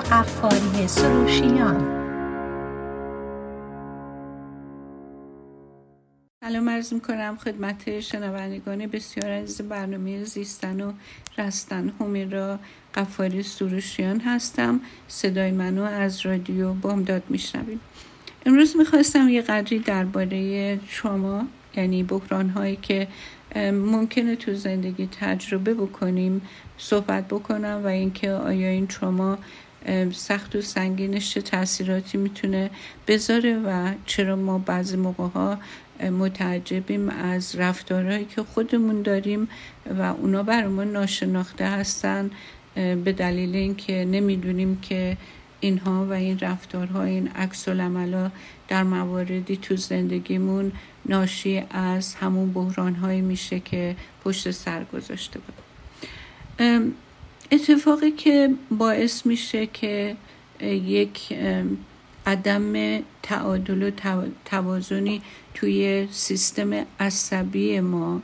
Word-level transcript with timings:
قفاری 0.00 0.88
سروشیان. 0.88 1.98
سلام 6.44 6.68
عرض 6.68 6.92
می‌کنم 6.92 7.38
خدمت 7.44 8.00
شنوندگان 8.00 8.86
بسیار 8.86 9.30
عزیز 9.30 9.62
برنامه 9.68 10.24
زیستن 10.24 10.80
و 10.80 10.92
رستن 11.38 11.92
همیرا 12.00 12.58
قفاری 12.94 13.42
سروشیان 13.42 14.20
هستم. 14.20 14.80
صدای 15.08 15.50
منو 15.50 15.82
از 15.82 16.26
رادیو 16.26 16.72
بامداد 16.72 17.22
میشنویم 17.28 17.80
امروز 18.46 18.76
می‌خواستم 18.76 19.28
یه 19.28 19.42
قدری 19.42 19.78
درباره 19.78 20.80
شما 20.86 21.44
یعنی 21.76 22.02
بحران 22.02 22.48
هایی 22.48 22.76
که 22.76 23.08
ممکنه 23.72 24.36
تو 24.36 24.54
زندگی 24.54 25.08
تجربه 25.20 25.74
بکنیم 25.74 26.42
صحبت 26.78 27.28
بکنم 27.28 27.80
و 27.84 27.86
اینکه 27.86 28.30
آیا 28.30 28.68
این 28.68 28.88
شما 28.88 29.38
سخت 30.12 30.56
و 30.56 30.60
سنگینش 30.60 31.34
چه 31.34 31.40
تاثیراتی 31.40 32.18
می‌تونه 32.18 32.70
بذاره 33.06 33.58
و 33.58 33.92
چرا 34.06 34.36
ما 34.36 34.58
بعضی 34.58 34.96
موقع 34.96 35.26
ها 35.26 35.58
متعجبیم 36.10 37.08
از 37.08 37.56
رفتارهایی 37.56 38.24
که 38.24 38.42
خودمون 38.42 39.02
داریم 39.02 39.48
و 39.98 40.02
اونا 40.02 40.42
برامون 40.42 40.92
ناشناخته 40.92 41.68
هستن 41.68 42.30
به 42.74 43.14
دلیل 43.16 43.56
اینکه 43.56 44.04
نمی‌دونیم 44.04 44.80
که 44.80 45.16
اینها 45.60 46.06
و 46.06 46.12
این 46.12 46.38
رفتارها 46.38 47.02
این 47.02 47.28
عکس 47.28 47.68
در 48.68 48.82
مواردی 48.82 49.56
تو 49.56 49.76
زندگیمون 49.76 50.72
ناشی 51.06 51.64
از 51.70 52.14
همون 52.14 52.52
بحران 52.52 52.94
هایی 52.94 53.20
میشه 53.20 53.60
که 53.60 53.96
پشت 54.24 54.50
سر 54.50 54.84
گذاشته 54.84 55.40
بود. 55.40 55.54
اتفاقی 57.52 58.10
که 58.10 58.54
باعث 58.70 59.26
میشه 59.26 59.66
که 59.66 60.16
یک 60.62 61.38
عدم 62.26 63.02
تعادل 63.22 63.82
و 63.82 63.90
توازنی 64.44 65.22
توی 65.54 66.08
سیستم 66.10 66.86
عصبی 67.00 67.80
ما 67.80 68.22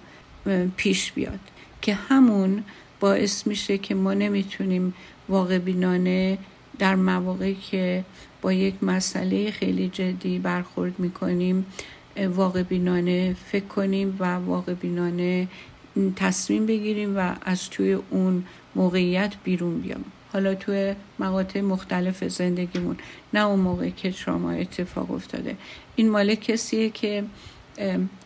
پیش 0.77 1.13
بیاد. 1.13 1.41
که 1.83 1.95
همون 1.95 2.65
باعث 3.01 3.47
میشه 3.47 3.79
که 3.79 3.95
ما 3.95 4.15
نمی‌تونیم 4.15 4.95
واقع 5.29 5.59
بینانه 5.59 6.39
در 6.79 6.95
مواقعی 6.95 7.55
که 7.71 8.05
با 8.43 8.53
یک 8.53 8.85
مسئله 8.85 9.51
خیلی 9.51 9.89
جدی 9.89 10.39
برخورد 10.39 10.99
می‌کنیم 10.99 11.67
واقع 12.17 12.63
بینانه 12.63 13.37
فکر 13.47 13.65
کنیم 13.65 14.17
و 14.19 14.25
واقع 14.25 14.75
بینانه 14.75 15.49
تصمیم 16.17 16.67
بگیریم 16.67 17.17
و 17.17 17.35
از 17.43 17.71
توی 17.71 17.93
اون 17.93 18.45
موقعیت 18.75 19.35
بیرون 19.45 19.81
بیام. 19.81 20.05
حالا 20.33 20.55
توی 20.55 20.95
مقاطع 21.19 21.61
مختلف 21.61 22.25
زندگیمون 22.25 22.97
نه 23.35 23.41
اون 23.41 23.61
موقع 23.61 23.91
که 23.91 24.11
تراما 24.11 24.51
اتفاق 24.51 25.11
افتاده. 25.11 25.57
این 25.97 26.11
مال 26.11 26.35
کسیه 26.35 26.91
که 26.91 27.25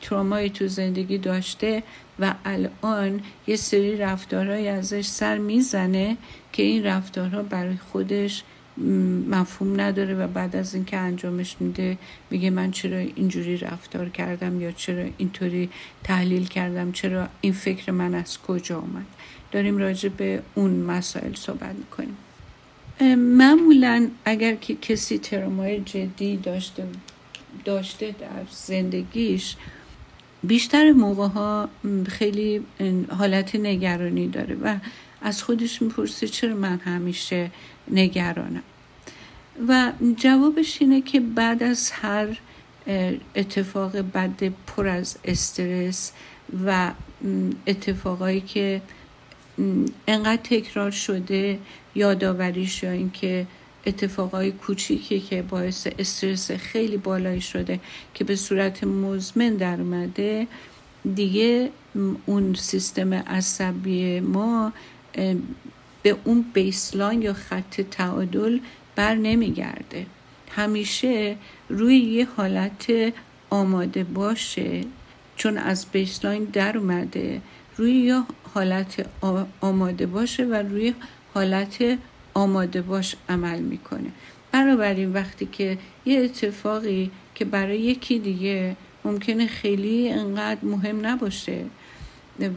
ترامایی 0.01 0.51
تو 0.51 0.69
زندگی 0.69 1.19
داشته 1.19 1.83
و 2.21 2.35
الان 2.45 3.21
یه 3.47 3.57
سری 3.57 3.97
رفتارهایی 3.97 4.69
ازش 4.69 5.07
سر 5.07 5.39
می‌زنه 5.39 6.17
که 6.53 6.63
این 6.63 6.85
رفتارها 6.85 7.43
برای 7.43 7.77
خودش 7.93 8.43
مفهوم 9.29 9.81
نداره 9.81 10.15
و 10.15 10.27
بعد 10.27 10.57
از 10.57 10.75
اینکه 10.75 10.97
انجامش 10.97 11.57
میده 11.61 11.99
میگه 12.31 12.51
من 12.51 12.71
چرا 12.71 12.99
اینجوری 12.99 13.57
رفتار 13.57 14.09
کردم 14.09 14.61
یا 14.61 14.73
چرا 14.73 15.05
اینطوری 15.19 15.71
تحلیل 16.05 16.47
کردم 16.47 16.93
چرا 16.93 17.29
این 17.41 17.53
فکر 17.53 17.93
من 17.93 18.15
از 18.15 18.39
کجا 18.39 18.79
آمد 18.79 19.07
داریم 19.53 19.79
راجع 19.79 20.09
به 20.09 20.43
اون 20.55 20.71
مسائل 20.71 21.35
صحبت 21.35 21.75
می‌کنیم. 21.75 22.17
معمولا 23.17 24.09
اگر 24.25 24.55
که 24.55 24.75
کسی 24.75 25.19
ترمای 25.19 25.81
جدی 25.81 26.37
داشته 26.37 26.87
داشته 27.65 28.15
در 28.21 28.45
زندگیش 28.51 29.57
بیشتر 30.43 30.93
موقع 30.93 31.29
ها 31.29 31.69
خیلی 32.09 32.63
حالت 33.19 33.55
نگرانی 33.55 34.29
داره 34.29 34.55
و 34.55 34.77
از 35.23 35.43
خودش 35.43 35.83
می‌پرسه 35.83 36.29
چرا 36.29 36.55
من 36.55 36.79
همیشه 36.79 37.51
نگرانم؟ 37.91 38.63
و 39.69 39.93
جوابش 40.17 40.83
اینه 40.83 41.01
که 41.01 41.21
بعد 41.21 41.63
از 41.63 41.91
هر 41.91 42.39
اتفاق 43.35 43.97
بد 43.97 44.53
پر 44.67 44.89
از 44.89 45.19
استرس 45.25 46.13
و 46.67 46.93
اتفاقایی 47.67 48.41
که 48.41 48.83
انقدر 50.09 50.43
تکرار 50.45 50.91
شده 50.91 51.59
یادآوریش 51.95 52.83
یا 52.83 52.91
اینکه 52.91 53.47
اتفاقای 53.87 54.51
کوچیکی 54.51 55.21
که 55.21 55.43
باعث 55.43 55.87
استرس 55.99 56.51
خیلی 56.51 56.97
بالایی 56.97 57.41
شده 57.41 57.81
که 58.15 58.25
به 58.25 58.37
صورت 58.37 58.85
مزمن 58.85 59.57
در 59.57 59.81
اومده 59.81 60.47
دیگه 61.15 61.71
اون 62.27 62.55
سیستم 62.55 63.15
عصبی 63.15 64.21
ما 64.21 64.73
به 66.03 66.17
اون 66.25 66.45
بیسلاین 66.53 67.23
یا 67.23 67.33
خط 67.33 67.81
تعادل 67.81 68.59
بر 68.97 69.15
نمیگرده. 69.15 70.07
همیشه 70.51 71.37
روی 71.69 71.99
یه 71.99 72.29
حالت 72.37 73.13
آماده 73.51 74.05
باشه 74.05 74.81
چون 75.37 75.59
از 75.59 75.87
بیسلاین 75.93 76.45
در 76.45 76.79
اومده. 76.79 77.41
روی 77.77 77.93
یه 77.93 78.23
حالت 78.59 79.07
آماده 79.61 80.07
باشه 80.07 80.45
و 80.45 80.55
روی 80.55 80.95
حالت 81.35 81.99
آماده 82.35 82.83
باش 82.83 83.17
عمل 83.29 83.59
می‌کنه. 83.59 84.11
بنابراین 84.53 85.13
وقتی 85.13 85.47
که 85.47 85.79
یه 86.07 86.21
اتفاقی 86.21 87.11
که 87.35 87.45
برای 87.45 87.81
یکی 87.81 88.19
دیگه 88.19 88.77
ممکنه 89.05 89.47
خیلی 89.47 90.09
انقدر 90.09 90.65
مهم 90.65 91.07
نباشه 91.07 91.65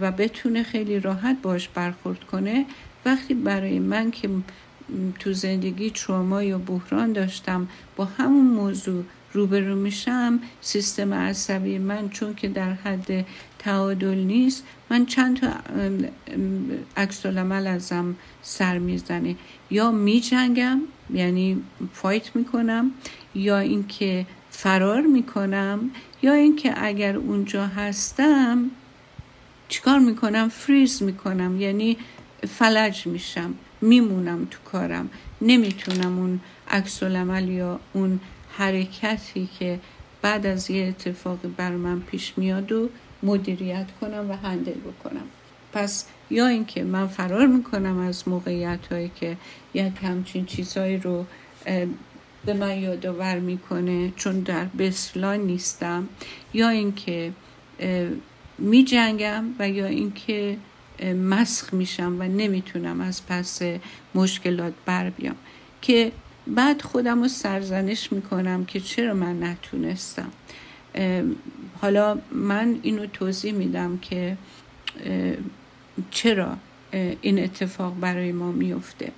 و 0.01 0.11
بتونه 0.11 0.63
خیلی 0.63 0.99
راحت 0.99 1.37
باش 1.41 1.67
برخورد 1.67 2.23
کنه 2.23 2.65
وقتی 3.05 3.33
برای 3.33 3.79
من 3.79 4.11
که 4.11 4.29
تو 5.19 5.33
زندگی 5.33 5.89
تروما 5.89 6.43
یا 6.43 6.57
بحران 6.57 7.13
داشتم 7.13 7.67
با 7.95 8.05
همون 8.05 8.45
موضوع 8.45 9.03
روبرو 9.33 9.75
میشم 9.75 10.39
سیستم 10.61 11.13
عصبی 11.13 11.77
من 11.77 12.09
چون 12.09 12.35
که 12.35 12.47
در 12.47 12.73
حد 12.73 13.25
تعادل 13.61 14.17
نیست. 14.17 14.63
من 14.89 15.05
چند 15.05 15.39
تا 15.39 15.47
عکس 16.97 17.25
عمل 17.25 17.67
ازم 17.67 18.15
سر 18.41 18.77
می‌زنه. 18.77 19.35
یا 19.71 19.91
میجنگم 19.91 20.81
یعنی 21.13 21.61
فایت 21.93 22.35
می‌کنم 22.35 22.91
یا 23.35 23.57
اینکه 23.59 24.25
فرار 24.49 25.01
می‌کنم 25.01 25.91
یا 26.21 26.33
اینکه 26.33 26.73
اگر 26.85 27.15
اونجا 27.15 27.67
هستم 27.67 28.71
چیکار 29.69 29.99
می‌کنم؟ 29.99 30.49
فریز 30.49 31.03
می‌کنم. 31.03 31.61
یعنی 31.61 31.97
فلج 32.47 33.07
میشم. 33.07 33.53
میمونم 33.81 34.47
تو 34.51 34.59
کارم. 34.65 35.09
نمی‌تونم 35.41 36.19
اون 36.19 36.39
عکس 36.69 37.01
یا 37.47 37.79
اون 37.93 38.19
حرکتی 38.57 39.49
که 39.59 39.79
بعد 40.21 40.45
از 40.45 40.71
یه 40.71 40.87
اتفاقی 40.87 41.47
بر 41.47 41.71
من 41.71 41.99
پیش 41.99 42.33
میاد 42.37 42.71
و 42.71 42.89
مدیریت 43.23 43.85
کنم 44.01 44.29
و 44.29 44.33
هندل 44.33 44.71
بکنم. 44.79 45.25
پس 45.73 46.05
یا 46.29 46.47
اینکه 46.47 46.83
من 46.83 47.07
فرار 47.07 47.47
می‌کنم 47.47 47.97
از 47.97 48.27
موقعیت 48.27 48.87
هایی 48.91 49.11
که 49.15 49.37
یک 49.73 49.93
همچین 50.03 50.45
چیزهایی 50.45 50.97
رو 50.97 51.25
به 52.45 52.53
من 52.53 52.79
یادآور 52.79 53.39
می‌کنه 53.39 54.13
چون 54.15 54.39
در 54.39 54.65
بسلان 54.65 55.39
نیستم 55.39 56.09
یا 56.53 56.69
اینکه 56.69 57.31
می 58.57 58.83
جنگم 58.83 59.43
و 59.59 59.69
یا 59.69 59.85
اینکه 59.85 60.57
مسخ 61.29 61.73
میشم 61.73 62.15
و 62.19 62.23
نمی‌تونم 62.23 63.01
از 63.01 63.27
پس 63.27 63.61
مشکلات 64.15 64.73
بر 64.85 65.09
بیام. 65.09 65.35
که 65.81 66.11
بعد 66.47 66.81
خودم 66.81 67.21
رو 67.21 67.27
سرزنش 67.27 68.11
می‌کنم 68.11 68.65
که 68.65 68.79
چرا 68.79 69.13
من 69.13 69.43
نتونستم. 69.43 70.31
حالا 71.81 72.17
من 72.31 72.79
اینو 72.81 73.05
توضیح 73.05 73.53
میدم 73.53 73.97
که 73.97 74.37
چرا 76.11 76.57
این 77.21 77.43
اتفاق 77.43 77.99
برای 77.99 78.31
ما 78.31 78.51
میفته. 78.51 79.11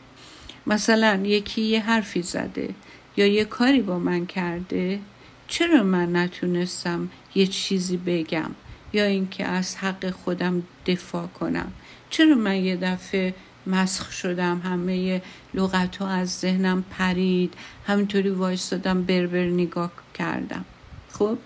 مثلا 0.67 1.19
یکی 1.23 1.61
یه 1.61 1.81
حرفی 1.81 2.21
زده 2.21 2.69
یا 3.17 3.27
یه 3.27 3.45
کاری 3.45 3.81
با 3.81 3.99
من 3.99 4.25
کرده 4.25 4.99
چرا 5.47 5.83
من 5.83 6.15
نتونستم 6.15 7.09
یه 7.35 7.47
چیزی 7.47 7.97
بگم 7.97 8.51
یا 8.93 9.05
اینکه 9.05 9.45
از 9.45 9.75
حق 9.75 10.09
خودم 10.09 10.63
دفاع 10.85 11.27
کنم؟ 11.27 11.71
چرا 12.09 12.35
من 12.35 12.55
یه 12.55 12.75
دفعه 12.75 13.33
مسخ 13.67 14.11
شدم 14.11 14.61
همه 14.65 15.21
لغت 15.53 15.97
ها 15.97 16.07
از 16.07 16.39
ذهنم 16.39 16.83
پرید 16.89 17.53
همینطوری 17.87 18.29
وایستادم 18.29 19.03
بربر 19.03 19.45
نگاه 19.45 19.91
کردم؟ 20.13 20.65
خب؟ 21.11 21.37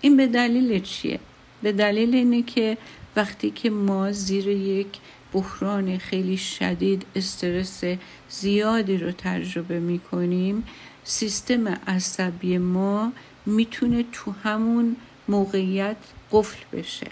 این 0.00 0.16
به 0.16 0.26
دلیل 0.26 0.82
چیه؟ 0.82 1.20
به 1.62 1.72
دلیل 1.72 2.14
اینه 2.14 2.42
که 2.42 2.78
وقتی 3.16 3.50
که 3.50 3.70
ما 3.70 4.12
زیر 4.12 4.48
یک 4.48 4.86
بحران 5.32 5.98
خیلی 5.98 6.36
شدید 6.36 7.06
استرس 7.16 7.82
زیادی 8.28 8.98
رو 8.98 9.12
تجربه 9.12 9.80
می‌کنیم 9.80 10.64
سیستم 11.04 11.68
عصبی 11.68 12.58
ما 12.58 13.12
می‌تونه 13.46 14.04
تو 14.12 14.34
همون 14.42 14.96
موقعیت 15.28 15.96
قفل 16.32 16.78
بشه. 16.78 17.06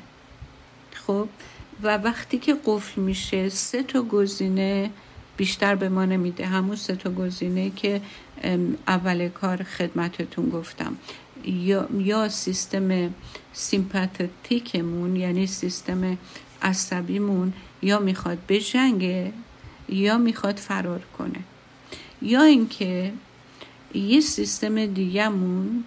خب؟ 0.95 1.29
و 1.83 1.97
وقتی 1.97 2.39
که 2.39 2.57
قفل 2.65 3.01
میشه 3.01 3.49
سه 3.49 3.83
تا 3.83 4.03
گزینه 4.03 4.91
بیشتر 5.37 5.75
به 5.75 5.89
ما 5.89 6.05
نمیده. 6.05 6.47
همون 6.47 6.77
سه 6.77 6.97
تا 6.97 7.11
گزینه 7.11 7.71
که 7.71 8.01
اول 8.89 9.29
کار 9.29 9.63
خدمتتون 9.63 10.49
گفتم. 10.49 10.97
یا, 11.45 11.89
یا 11.99 12.29
سیستم 12.29 13.15
سیمپاتیکمون 13.53 15.17
یعنی 15.17 15.47
سیستم 15.47 16.19
عصبیمون 16.63 17.53
یا 17.83 17.99
می‌خواد 17.99 18.39
بجنگه 18.49 19.33
یا 19.89 20.19
می‌خواد 20.19 20.57
فرار 20.57 21.03
کنه. 21.19 21.41
یا 22.23 22.43
اینکه 22.43 23.13
یه 23.95 24.21
سیستم 24.21 24.87
دیگهمون 24.87 25.85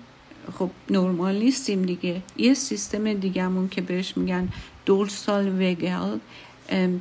خب 0.59 0.69
نرمال 0.89 1.35
نیستیم 1.35 1.81
دیگه. 1.81 2.21
یه 2.37 2.53
سیستم 2.53 3.13
دیگهمون 3.13 3.69
که 3.69 3.81
بهش 3.81 4.17
میگن 4.17 4.49
دورسال 4.85 5.47
وگل 5.61 6.17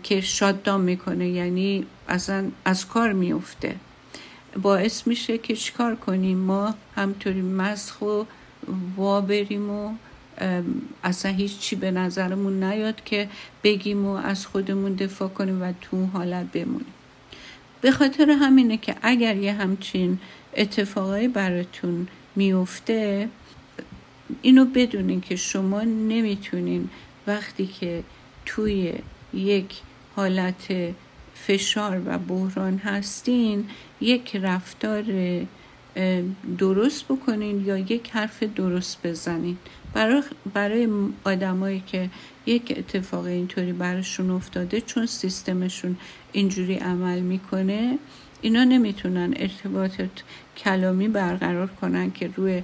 که 0.03 0.20
شاددام 0.20 0.81
می‌کنه 0.81 1.29
یعنی 1.29 1.87
اصلا 2.08 2.50
از 2.64 2.87
کار 2.87 3.12
میفته. 3.12 3.76
باعث 4.62 5.06
میشه 5.06 5.38
که 5.38 5.56
چیکار 5.56 5.97
کنیم؟ 5.97 6.38
ما 6.38 6.75
همطوری 6.97 7.43
مسخ 7.43 8.03
و 8.03 8.23
وا 8.96 9.20
بریم 9.20 9.70
و 9.70 9.94
اصلا 11.04 11.32
هیچ 11.32 11.58
چی 11.58 11.76
به 11.76 11.90
نظرمون 11.90 12.62
نیاد 12.64 13.04
که 13.04 13.28
بگیم 13.64 14.06
و 14.06 14.10
از 14.10 14.46
خودمون 14.46 14.94
دفاع 14.94 15.28
کنیم 15.28 15.62
و 15.62 15.72
تو 15.80 16.06
حالت 16.06 16.46
بمونیم. 16.52 16.94
به 17.80 17.90
خاطر 17.90 18.30
همینه 18.30 18.76
که 18.76 18.94
اگر 19.02 19.36
یه 19.36 19.52
همچین 19.52 20.18
اتفاقایی 20.56 21.28
براتون 21.28 22.08
میفته 22.36 23.28
اینو 24.42 24.64
بدونین 24.64 25.20
که 25.20 25.36
شما 25.36 25.80
نمی‌تونین 25.82 26.88
وقتی 27.26 27.66
که 27.66 28.02
توی 28.46 28.94
یک 29.34 29.80
حالت 30.16 30.66
فشار 31.34 32.02
و 32.06 32.19
بحران 32.19 32.78
هستین 32.78 33.69
یک 34.00 34.36
رفتار 34.36 35.04
درست 36.58 37.04
بکنین 37.04 37.66
یا 37.66 37.78
یک 37.78 38.10
حرف 38.10 38.43
درست 38.43 39.06
بزنین. 39.06 39.56
برای, 39.94 40.22
برای 40.54 40.88
آدمایی 41.25 41.82
که 41.87 42.10
یک 42.46 42.75
اتفاق 42.76 43.25
اینطوری 43.25 43.72
براشون 43.72 44.31
افتاده 44.31 44.81
چون 44.81 45.06
سیستمشون 45.06 45.96
اینجوری 46.32 46.75
عمل 46.75 47.20
می‌کنه 47.20 47.98
اینا 48.40 48.64
نمی‌تونن 48.64 49.34
ارتباط 49.37 50.02
کلامی 50.56 51.08
برقرار 51.08 51.66
کنن 51.66 52.10
که 52.10 52.31
روی 52.37 52.62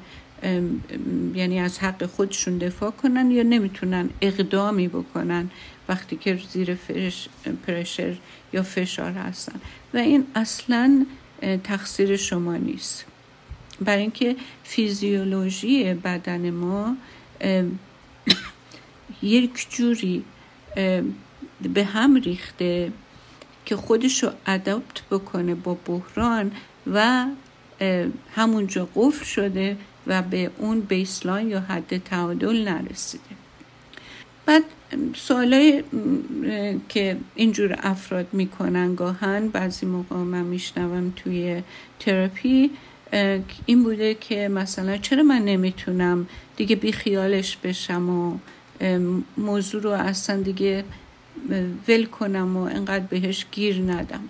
یعنی 1.34 1.60
از 1.60 1.78
حق 1.78 2.06
خودشون 2.06 2.58
دفاع 2.58 2.90
کنن 2.90 3.30
یا 3.30 3.42
نمی‌تونن 3.42 4.10
اقدامی 4.20 4.88
بکنن 4.88 5.50
وقتی 5.88 6.16
که 6.16 6.40
زیر 6.52 6.78
پرشر 7.66 8.16
یا 8.52 8.62
فشار 8.62 9.12
هستن. 9.12 9.60
و 9.94 9.98
این 9.98 10.26
اصلا 10.34 11.06
تقصیر 11.64 12.16
شما 12.16 12.56
نیست. 12.56 13.04
برای 13.84 14.02
اینکه 14.02 14.36
فیزیولوژی 14.64 15.94
بدن 15.94 16.50
ما 16.50 16.96
یک 19.22 19.66
جوری 19.70 20.24
به 21.74 21.84
هم 21.84 22.16
ریخته 22.16 22.92
که 23.66 23.76
خودش 23.76 24.22
رو 24.22 24.30
اداپت 24.46 25.02
بکنه 25.10 25.54
با 25.54 25.74
بحران 25.86 26.52
و 26.92 27.26
همونجا 28.34 28.88
قفل 28.94 29.24
شده 29.24 29.76
و 30.06 30.22
به 30.22 30.50
اون 30.58 30.80
بیسلاین 30.80 31.50
یا 31.50 31.60
حد 31.60 31.98
تعادل 31.98 32.68
نرسیده. 32.68 33.24
بعد 34.46 34.62
سوالای 35.14 35.84
که 36.88 37.16
اینجور 37.34 37.76
افراد 37.82 38.26
می‌کنن 38.32 38.94
گاهن 38.94 39.48
بعضی 39.48 39.86
موقع 39.86 40.16
من 40.16 40.42
میشنوم 40.42 41.12
توی 41.16 41.62
تراپی 41.98 42.70
این 43.66 43.82
بوده 43.82 44.14
که 44.14 44.48
مثلا 44.48 44.96
چرا 44.96 45.22
من 45.22 45.44
نمی‌تونم 45.44 46.26
دیگه 46.56 46.76
بیخیالش 46.76 47.56
بشم 47.56 48.10
و 48.10 48.38
موضوع 49.36 49.82
رو 49.82 49.90
اصلا 49.90 50.42
دیگه 50.42 50.84
ول 51.88 52.04
کنم 52.04 52.56
و 52.56 52.60
انقدر 52.60 53.04
بهش 53.04 53.46
گیر 53.52 53.76
ندم. 53.76 54.28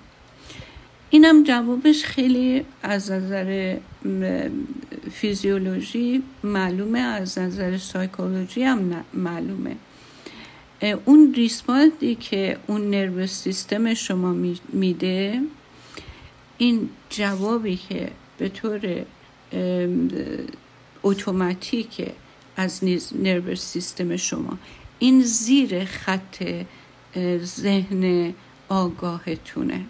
اینم 1.11 1.45
جوابش 1.45 2.05
خیلی 2.05 2.65
از 2.83 3.11
نظر 3.11 3.77
فیزیولوژی 5.13 6.23
معلومه 6.45 6.99
از 6.99 7.39
نظر 7.39 7.79
سایکولوژی 7.79 8.63
هم 8.63 9.05
معلومه. 9.15 9.77
اون 11.05 11.35
ریسپاندی 11.35 12.15
که 12.15 12.57
اون 12.67 12.91
نروس 12.91 13.43
سیستم 13.43 13.95
شما 13.95 14.37
میده 14.73 15.41
این 16.59 16.91
جوابی 17.11 17.77
که 17.77 18.11
به 18.43 18.49
طور 18.49 19.05
اتوماتیک 21.03 22.09
از 22.57 22.85
نروس 23.15 23.61
سیستم 23.61 24.17
شما. 24.17 24.59
این 24.99 25.23
زیر 25.23 25.85
خط 25.85 26.45
ذهن 27.39 28.35
آگاهتونه. 28.69 29.81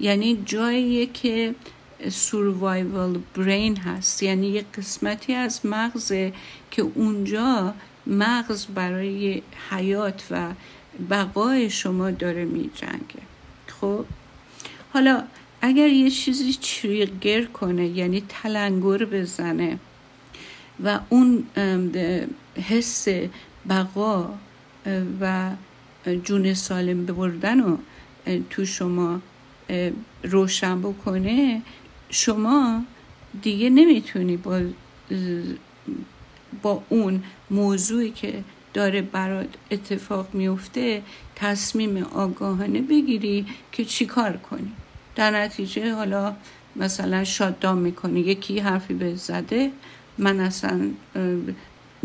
یعنی 0.00 0.42
جایی 0.44 1.06
که 1.06 1.54
سوروایول 2.10 3.18
برین 3.34 3.76
هست. 3.76 4.22
یعنی 4.22 4.46
یک 4.46 4.66
قسمتی 4.78 5.34
از 5.34 5.66
مغزه 5.66 6.32
که 6.70 6.82
اونجا 6.82 7.74
مغز 8.06 8.66
برای 8.66 9.42
حیات 9.70 10.24
و 10.30 10.52
بقای 11.10 11.70
شما 11.70 12.10
داره 12.10 12.44
می 12.44 12.70
جنگه 12.74 13.22
خب؟ 13.80 14.04
حالا 14.92 15.22
اگر 15.66 15.88
یه 15.88 16.10
چیزی 16.10 16.52
تریگر 16.52 17.44
کنه 17.44 17.86
یعنی 17.86 18.22
تلنگر 18.28 19.04
بزنه 19.04 19.78
و 20.84 21.00
اون 21.08 21.44
حس 22.68 23.08
بقا 23.68 24.34
و 25.20 25.50
جون 26.24 26.54
سالم 26.54 27.06
ببردن 27.06 27.60
و 27.60 27.76
تو 28.50 28.64
شما 28.64 29.20
روشن 30.22 30.80
بکنه 30.80 31.62
شما 32.10 32.84
دیگه 33.42 33.70
نمی‌تونی 33.70 34.36
با 34.36 34.60
با 36.62 36.82
اون 36.88 37.22
موضوعی 37.50 38.10
که 38.10 38.44
داره 38.74 39.02
برات 39.02 39.48
اتفاق 39.70 40.34
میفته 40.34 41.02
تصمیم 41.36 41.96
آگاهانه 42.02 42.80
بگیری 42.80 43.46
که 43.72 43.84
چیکار 43.84 44.36
کنی. 44.36 44.72
در 45.14 45.30
نتیجه 45.30 45.94
حالا 45.94 46.34
مثلا 46.76 47.24
شاددام 47.24 47.78
می‌کنی 47.78 48.20
یکی 48.20 48.58
حرفی 48.58 48.94
به 48.94 49.14
زده. 49.14 49.70
من 50.18 50.40
اصلا 50.40 50.90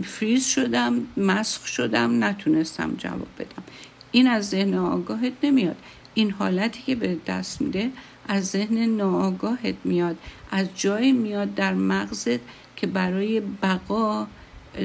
فریز 0.04 0.46
شدم 0.46 1.08
مسخ 1.18 1.66
شدم 1.68 2.24
نتونستم 2.24 2.96
جواب 2.98 3.28
بدم. 3.40 3.64
این 4.12 4.28
از 4.28 4.50
ذهن 4.50 4.74
آگاهت 4.74 5.34
نمیاد. 5.44 5.76
این 6.14 6.32
حالتی 6.32 6.82
که 6.82 6.96
به 6.96 7.18
دست 7.28 7.62
میده 7.62 7.90
از 8.28 8.48
ذهن 8.48 8.78
ناآگاهت 8.78 9.76
میاد. 9.84 10.18
از 10.52 10.68
جایی 10.76 11.12
میاد 11.12 11.56
در 11.56 11.74
مغزت 11.74 12.40
که 12.76 12.88
برای 12.88 13.40
بقا 13.40 14.28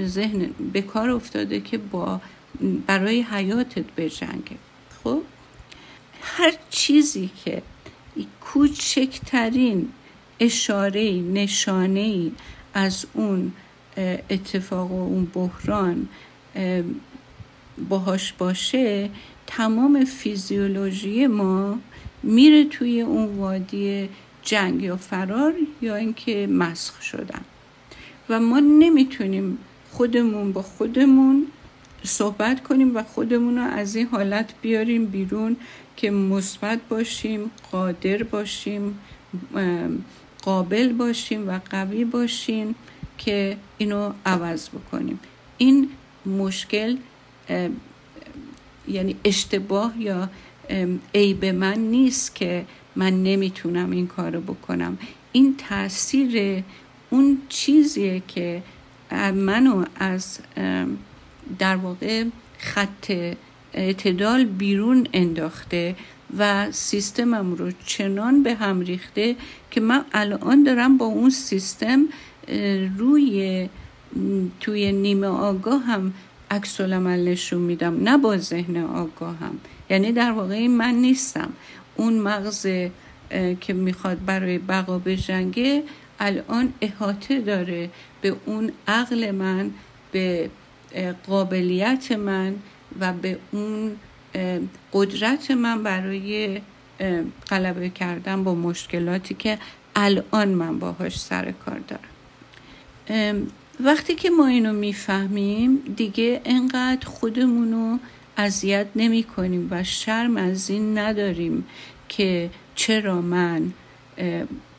ذهن 0.04 0.50
به 0.72 0.82
کار 0.82 1.10
افتاده 1.10 1.60
که 1.60 1.78
با 1.78 2.20
برای 2.86 3.22
حیاتت 3.22 3.84
بجنگه 3.96 4.56
خب؟ 5.04 5.22
هر 6.22 6.52
چیزی 6.70 7.30
که 7.44 7.62
کوچکترین 8.40 9.88
اشاره 10.40 11.12
نشانه 11.12 12.30
از 12.74 13.06
اون 13.12 13.52
اتفاق 14.30 14.90
و 14.90 15.02
اون 15.02 15.24
بحران 15.24 16.08
باهاش 17.88 18.32
باشه 18.32 19.10
تمام 19.46 20.04
فیزیولوژی 20.04 21.26
ما 21.26 21.78
میره 22.22 22.64
توی 22.64 23.00
اون 23.00 23.36
وادی 23.36 24.08
جنگ 24.42 24.82
یا 24.82 24.96
فرار 24.96 25.54
یا 25.82 25.96
اینکه 25.96 26.46
مسخ 26.46 27.02
شدن. 27.02 27.40
و 28.28 28.40
ما 28.40 28.60
نمی‌تونیم 28.60 29.58
خودمون 29.90 30.52
با 30.52 30.62
خودمون 30.62 31.46
صحبت 32.04 32.62
کنیم 32.62 32.96
و 32.96 33.02
خودمون 33.02 33.58
رو 33.58 33.64
از 33.64 33.96
این 33.96 34.06
حالت 34.06 34.54
بیاریم 34.62 35.06
بیرون 35.06 35.56
که 35.96 36.10
مثبت 36.10 36.80
باشیم 36.88 37.50
قادر 37.72 38.22
باشیم 38.22 38.98
قابل 40.42 40.92
باشیم 40.92 41.48
و 41.48 41.60
قوی 41.70 42.04
باشیم 42.04 42.74
که 43.18 43.56
اینو 43.78 44.12
عوض 44.26 44.68
بکنیم. 44.68 45.20
این 45.58 45.88
مشکل 46.26 46.96
یعنی 48.88 49.16
اشتباه 49.24 49.94
یا 49.98 50.30
عیب 51.14 51.44
من 51.44 51.78
نیست 51.78 52.34
که 52.34 52.66
من 52.96 53.22
نمی‌تونم 53.22 53.90
این 53.90 54.06
کارو 54.06 54.40
بکنم. 54.40 54.98
این 55.32 55.56
تاثیر 55.68 56.64
اون 57.10 57.38
چیزیه 57.48 58.22
که 58.28 58.62
منو 59.34 59.84
از 59.96 60.38
در 61.58 61.76
واقع 61.76 62.24
خط 62.58 63.12
اعتدال 63.72 64.44
بیرون 64.44 65.06
انداخته 65.12 65.96
و 66.38 66.72
سیستمم 66.72 67.54
رو 67.54 67.70
چنان 67.86 68.42
به 68.42 68.54
هم 68.54 68.80
ریخته 68.80 69.36
که 69.70 69.80
من 69.80 70.04
الان 70.12 70.62
دارم 70.62 70.98
با 70.98 71.06
اون 71.06 71.30
سیستم 71.30 72.04
روی 72.98 73.68
توی 74.60 74.92
نیمه 74.92 75.26
آگاه 75.26 75.82
هم 75.82 76.14
عکس 76.50 76.80
نشون 76.80 77.60
میدم 77.60 78.02
نه 78.02 78.18
با 78.18 78.36
ذهن 78.36 78.76
آگاه 78.76 79.36
هم. 79.36 79.58
یعنی 79.90 80.12
در 80.12 80.32
واقع 80.32 80.66
من 80.66 80.94
نیستم. 80.94 81.52
اون 81.96 82.18
مغز 82.18 82.66
که 83.60 83.72
می‌خواد 83.72 84.24
برای 84.24 84.58
بقا 84.58 84.98
بجنگه 84.98 85.82
الان 86.20 86.72
احاطه 86.80 87.40
داره 87.40 87.90
به 88.20 88.36
اون 88.46 88.72
عقل 88.88 89.30
من 89.30 89.70
به 90.12 90.50
قابلیت 91.26 92.12
من 92.12 92.54
و 93.00 93.12
به 93.12 93.38
اون 93.52 93.96
قدرت 94.92 95.50
من 95.50 95.82
برای 95.82 96.60
غلبه 97.50 97.88
کردن 97.88 98.44
با 98.44 98.54
مشکلاتی 98.54 99.34
که 99.34 99.58
الان 99.96 100.48
من 100.48 100.78
باهاش 100.78 101.20
سر 101.20 101.50
کار 101.50 101.80
دارم. 101.88 103.46
وقتی 103.80 104.14
که 104.14 104.30
ما 104.30 104.46
اینو 104.46 104.72
می‌فهمیم 104.72 105.76
دیگه 105.96 106.40
انقدر 106.44 107.06
خودمونو 107.06 107.98
اذیت 108.36 108.86
نمی 108.96 109.22
کنیم 109.22 109.68
و 109.70 109.84
شرم 109.84 110.36
از 110.36 110.70
این 110.70 110.98
نداریم 110.98 111.66
که 112.08 112.50
چرا 112.74 113.20
من 113.20 113.72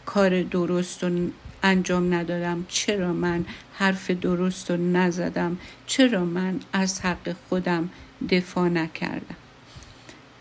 کار 0.05 0.43
درست 0.43 1.03
رو 1.03 1.29
انجام 1.65 2.13
ندادم. 2.13 2.65
چرا 2.67 3.13
من 3.13 3.45
حرف 3.74 4.12
درست 4.12 4.72
رو 4.72 4.77
نزدم؟ 4.77 5.57
چرا 5.88 6.25
من 6.25 6.60
از 6.74 7.01
حق 7.01 7.36
خودم 7.50 7.89
دفاع 8.29 8.69
نکردم؟ 8.69 9.36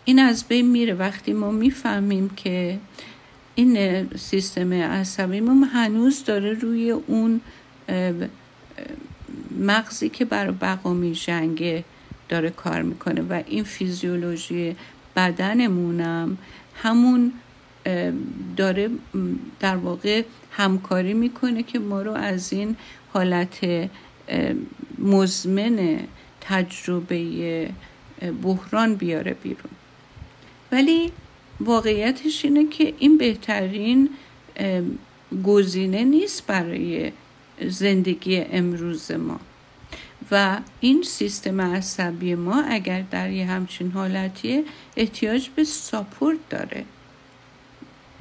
این 0.05 0.19
از 0.19 0.43
بین 0.47 0.71
میره. 0.71 0.93
وقتی 0.93 1.33
ما 1.33 1.51
می‌فهمیم 1.51 2.29
که 2.29 2.79
این 3.55 4.07
سیستم 4.17 4.73
عصبیمون 4.73 5.63
هنوز 5.63 6.23
داره 6.23 6.53
روی 6.53 6.91
اون 6.91 7.41
مغزی 9.59 10.09
که 10.09 10.25
برای 10.25 10.53
بقا 10.61 10.93
می 10.93 11.13
جنگه 11.13 11.83
داره 12.29 12.49
کار 12.49 12.81
می‌کنه 12.81 13.21
و 13.21 13.43
این 13.47 13.63
فیزیولوژی 13.63 14.75
بدنمونم 15.15 16.37
همون 16.83 17.31
داره 18.57 18.89
در 19.59 19.75
واقع 19.75 20.23
همکاری 20.57 21.13
می‌کنه 21.13 21.63
که 21.63 21.79
ما 21.79 22.01
رو 22.01 22.11
از 22.11 22.53
این 22.53 22.75
حالت 23.13 23.89
مزمن 24.97 25.99
تجربه 26.41 27.69
بحران 28.41 28.95
بیاره 28.95 29.33
بیرون. 29.33 29.71
ولی 30.71 31.11
واقعیتش 31.59 32.45
اینه 32.45 32.69
که 32.69 32.93
این 32.99 33.17
بهترین 33.17 34.09
گزینه 35.43 36.03
نیست 36.03 36.47
برای 36.47 37.11
زندگی 37.67 38.37
امروز 38.37 39.11
ما. 39.11 39.39
و 40.31 40.59
این 40.79 41.03
سیستم 41.03 41.61
عصبی 41.61 42.35
ما 42.35 42.63
اگر 42.63 43.01
در 43.01 43.29
یه 43.29 43.45
همچین 43.45 43.91
حالتیه 43.91 44.63
احتیاج 44.97 45.49
به 45.49 45.63
ساپورت 45.63 46.37
داره. 46.49 46.85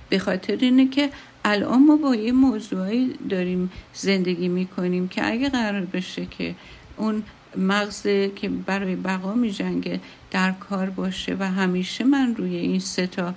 به 0.09 0.19
خاطر 0.19 0.57
اینه 0.57 0.89
که 0.89 1.11
الان 1.45 1.87
ما 1.87 1.97
با 1.97 2.15
یه 2.15 2.33
موضوعی 2.33 3.13
داریم 3.29 3.71
زندگی 3.95 4.49
می‌کنیم 4.49 5.09
که 5.09 5.33
اگه 5.33 5.49
قرار 5.49 5.85
بشه 5.85 6.27
که 6.27 6.55
اون 6.97 7.23
مغز 7.57 8.03
که 8.37 8.49
برای 8.67 8.97
بقا 8.97 9.35
می 9.35 9.51
جنگه 9.51 10.01
در 10.31 10.53
کار 10.53 10.91
باشه 10.91 11.37
و 11.39 11.51
همیشه 11.51 12.05
من 12.05 12.35
روی 12.37 12.57
این 12.57 12.81
سه 12.81 13.07
تا 13.07 13.35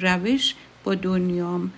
روش 0.00 0.54
با 0.84 0.94
دنیام 0.94 1.70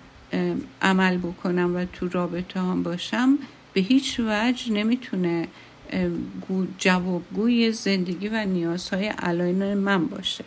عمل 0.83 1.17
بکنم 1.17 1.77
و 1.77 1.85
تو 1.85 2.09
رابطه 2.09 2.61
هم 2.61 2.83
باشم 2.83 3.39
به 3.73 3.81
هیچ 3.81 4.21
وجه 4.21 4.73
نمی‌تونه 4.73 5.49
جوابگوی 6.79 7.73
زندگی 7.73 8.29
و 8.29 8.45
نیازهای 8.45 9.13
الان 9.19 9.75
من 9.75 10.07
باشه. 10.07 10.45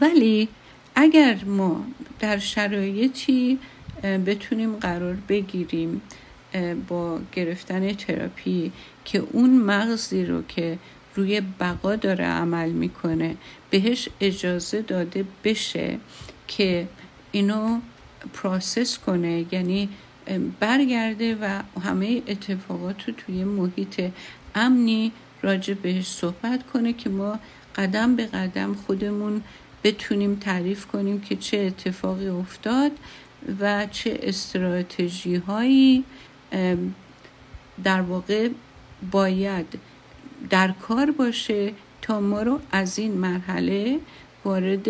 ولی 0.00 0.48
اگر 1.00 1.44
ما 1.44 1.84
در 2.18 2.38
شرایطی 2.38 3.58
بتونیم 4.02 4.76
قرار 4.76 5.16
بگیریم 5.28 6.02
با 6.88 7.18
گرفتن 7.32 7.92
تراپی 7.92 8.72
که 9.04 9.18
اون 9.18 9.50
مغزی 9.50 10.24
رو 10.24 10.42
که 10.42 10.78
روی 11.14 11.40
بقا 11.40 11.96
داره 11.96 12.24
عمل 12.24 12.70
می‌کنه 12.70 13.36
بهش 13.70 14.08
اجازه 14.20 14.82
داده 14.82 15.24
بشه 15.44 15.98
که 16.48 16.88
اینو 17.32 17.80
process 18.32 18.98
کنه. 18.98 19.46
یعنی 19.52 19.88
برگرده 20.60 21.34
و 21.34 21.62
همه 21.80 22.22
اتفاقات 22.26 23.08
رو 23.08 23.14
توی 23.16 23.44
محیط 23.44 24.02
امنی 24.54 25.12
راجع 25.42 25.74
بهش 25.74 26.06
صحبت 26.06 26.66
کنه 26.72 26.92
که 26.92 27.10
ما 27.10 27.38
قدم 27.76 28.16
به 28.16 28.26
قدم 28.26 28.74
خودمون 28.74 29.42
بتونیم 29.84 30.34
تعریف 30.34 30.86
کنیم 30.86 31.20
که 31.20 31.36
چه 31.36 31.58
اتفاقی 31.58 32.28
افتاد 32.28 32.92
و 33.60 33.86
چه 33.86 34.18
استراتژی 34.22 35.36
هایی 35.36 36.04
در 37.84 38.00
واقع 38.00 38.48
باید 39.10 39.78
در 40.50 40.72
کار 40.72 41.10
باشه 41.10 41.72
تا 42.02 42.20
ما 42.20 42.42
رو 42.42 42.60
از 42.72 42.98
این 42.98 43.12
مرحله 43.12 44.00
وارد 44.44 44.88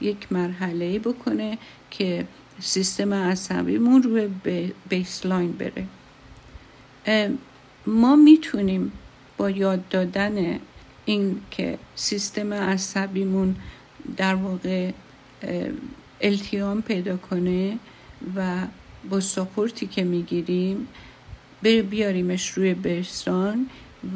یک 0.00 0.32
مرحله 0.32 0.98
بکنه 0.98 1.58
که 1.90 2.26
سیستم 2.60 3.14
عصبیمون 3.14 4.02
روی 4.02 4.28
بیسلاین 4.88 5.52
بره. 5.52 5.86
ما 7.86 8.16
می‌تونیم 8.16 8.92
با 9.36 9.50
یاد 9.50 9.88
دادن 9.88 10.60
این 11.04 11.40
که 11.50 11.78
سیستم 11.94 12.54
عصبیمون 12.54 13.56
در 14.16 14.34
واقع 14.34 14.92
التیام 16.20 16.82
پیدا 16.82 17.16
کنه 17.16 17.78
و 18.36 18.66
با 19.10 19.20
ساپورتی 19.20 19.86
که 19.86 20.04
می‌گیریم 20.04 20.88
بیاریمش 21.62 22.50
روی 22.50 22.74
برسان 22.74 23.66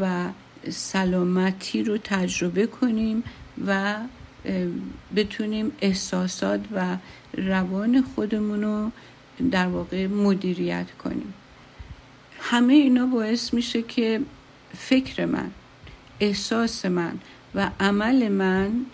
و 0.00 0.28
سلامتی 0.70 1.82
رو 1.82 1.98
تجربه 1.98 2.66
کنیم 2.66 3.24
و 3.66 3.96
بتونیم 5.16 5.72
احساسات 5.80 6.60
و 6.74 6.96
روان 7.36 8.02
خودمون 8.14 8.62
رو 8.62 8.90
در 9.50 9.66
واقع 9.66 10.06
مدیریت 10.06 10.86
کنیم. 11.04 11.34
همه 12.40 12.72
اینا 12.74 13.06
باعث 13.06 13.54
میشه 13.54 13.82
که 13.82 14.20
فکر 14.78 15.24
من 15.24 15.50
احساس 16.20 16.86
من 16.86 17.18
و 17.54 17.70
عمل 17.80 18.28
من 18.28 18.86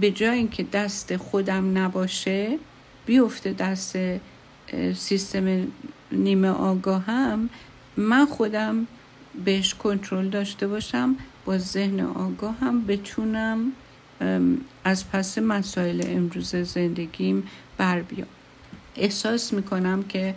به 0.00 0.10
جای 0.10 0.38
اینکه 0.38 0.62
دست 0.62 1.16
خودم 1.16 1.78
نباشه 1.78 2.58
بیفته 3.06 3.52
دست 3.52 3.96
سیستم 4.94 5.66
نیمه 6.12 6.48
آگاهم 6.48 7.48
من 7.96 8.26
خودم 8.26 8.86
بهش 9.44 9.74
کنترل 9.74 10.28
داشته 10.28 10.66
باشم 10.66 11.16
با 11.44 11.58
ذهن 11.58 12.00
آگاه 12.00 12.54
هم 12.60 12.86
بتونم 12.86 13.72
از 14.84 15.10
پس 15.10 15.38
مسائل 15.38 16.02
امروز 16.06 16.56
زندگیم 16.56 17.48
بر 17.76 18.00
بیام. 18.02 18.28
احساس 18.96 19.52
می‌کنم 19.52 20.02
که 20.02 20.34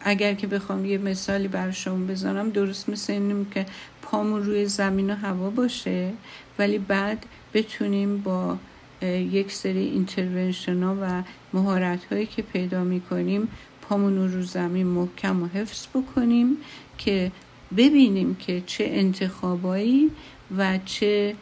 اگر 0.00 0.34
که 0.34 0.46
بخوام 0.46 0.84
یه 0.84 0.98
مثالی 0.98 1.48
بر 1.48 1.70
شما 1.70 2.06
بزنم 2.06 2.50
درست 2.50 2.88
مثل 2.88 3.12
اینیم 3.12 3.44
که 3.54 3.66
پامون 4.02 4.44
روی 4.44 4.66
زمین 4.66 5.10
و 5.10 5.14
هوا 5.14 5.50
باشه 5.50 6.12
ولی 6.58 6.78
بعد 6.78 7.26
بتونیم 7.54 8.18
با 8.18 8.56
یک 9.32 9.52
سری 9.52 9.78
اینترونشن 9.78 10.82
ها 10.82 10.96
و 11.02 11.22
مهارت 11.52 12.04
هایی 12.04 12.26
که 12.26 12.42
پیدا 12.42 12.84
می‌کنیم 12.84 13.48
پامون 13.82 14.16
رو 14.16 14.28
رو 14.28 14.42
زمین 14.42 14.86
محکم 14.86 15.42
و 15.42 15.46
حفظ 15.46 15.86
بکنیم 15.94 16.56
که 16.98 17.32
ببینیم 17.76 18.34
که 18.34 18.62
چه 18.66 18.84
انتخابایی 18.90 20.10
و 20.56 20.78
چه 20.84 21.34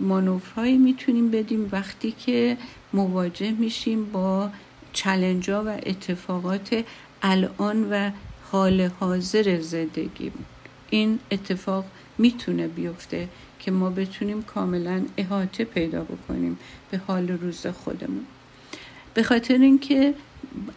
مانورهایی 0.00 0.76
می‌تونیم 0.76 1.30
بدیم 1.30 1.68
وقتی 1.72 2.12
که 2.12 2.56
مواجه 2.92 3.50
میشیم 3.50 4.04
با 4.04 4.50
چلنجا 4.92 5.64
و 5.64 5.68
اتفاقات 5.68 6.84
الان 7.22 7.90
و 7.90 8.10
حال 8.50 8.90
حاضر 9.00 9.60
زندگی. 9.60 10.32
این 10.90 11.18
اتفاق 11.30 11.84
می‌تونه 12.18 12.68
بیفته 12.68 13.28
که 13.58 13.70
ما 13.70 13.90
بتونیم 13.90 14.42
کاملا 14.42 15.02
احاطه 15.16 15.64
پیدا 15.64 16.02
بکنیم 16.04 16.58
به 16.90 17.00
حال 17.06 17.28
روز 17.28 17.66
خودمون. 17.66 18.26
به 19.14 19.22
خاطر 19.22 19.58
اینکه 19.58 20.14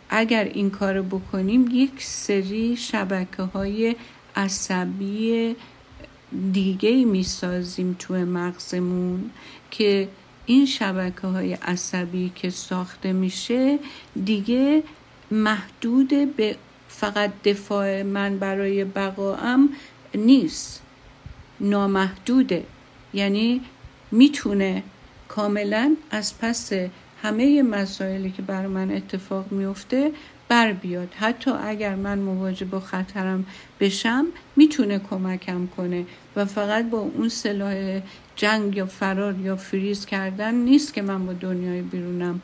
اگر 0.10 0.43
این 0.43 0.70
کار 0.70 1.01
بکنیم 1.01 1.70
یک 1.72 1.91
سری 2.03 2.77
شبکه 2.77 3.43
های 3.43 3.96
عصبی 4.36 5.55
دیگه 6.51 7.05
می‌سازیم 7.05 7.96
تو 8.00 8.13
مغزمون 8.13 9.32
که 9.72 10.08
این 10.45 10.65
شبکه 10.65 11.27
های 11.27 11.53
عصبی 11.53 12.31
که 12.35 12.50
ساخته 12.50 13.13
میشه 13.13 13.79
دیگه 14.25 14.83
محدود 15.31 16.35
به 16.35 16.55
فقط 16.88 17.31
دفاع 17.43 18.03
من 18.03 18.39
برای 18.39 18.83
بقاام 18.83 19.69
نیست. 20.15 20.81
نامحدوده. 21.59 22.65
یعنی 23.13 23.62
می‌تونه 24.12 24.83
کاملا 25.27 25.95
از 26.12 26.39
پس 26.39 26.71
همه 27.23 27.62
مسائلی 27.62 28.31
که 28.31 28.41
بر 28.41 28.67
من 28.67 28.91
اتفاق 28.91 29.51
میفته 29.51 30.12
بر 30.53 30.74
بیاد. 30.74 31.13
حتی 31.13 31.51
اگر 31.51 31.95
من 31.95 32.19
مواجه 32.19 32.65
با 32.65 32.79
خطرم 32.79 33.45
بشم 33.79 34.25
می‌تونه 34.55 35.00
کمکم 35.00 35.67
کنه 35.67 36.05
و 36.36 36.45
فقط 36.45 36.89
با 36.89 36.98
اون 36.98 37.29
سلاح 37.29 38.01
جنگ 38.36 38.77
یا 38.77 38.86
فرار 38.86 39.39
یا 39.39 39.55
فریز 39.55 40.05
کردن 40.05 40.55
نیست 40.55 40.93
که 40.93 41.01
من 41.01 41.25
با 41.25 41.33
دنیای 41.33 41.81
بیرونم 41.81 42.41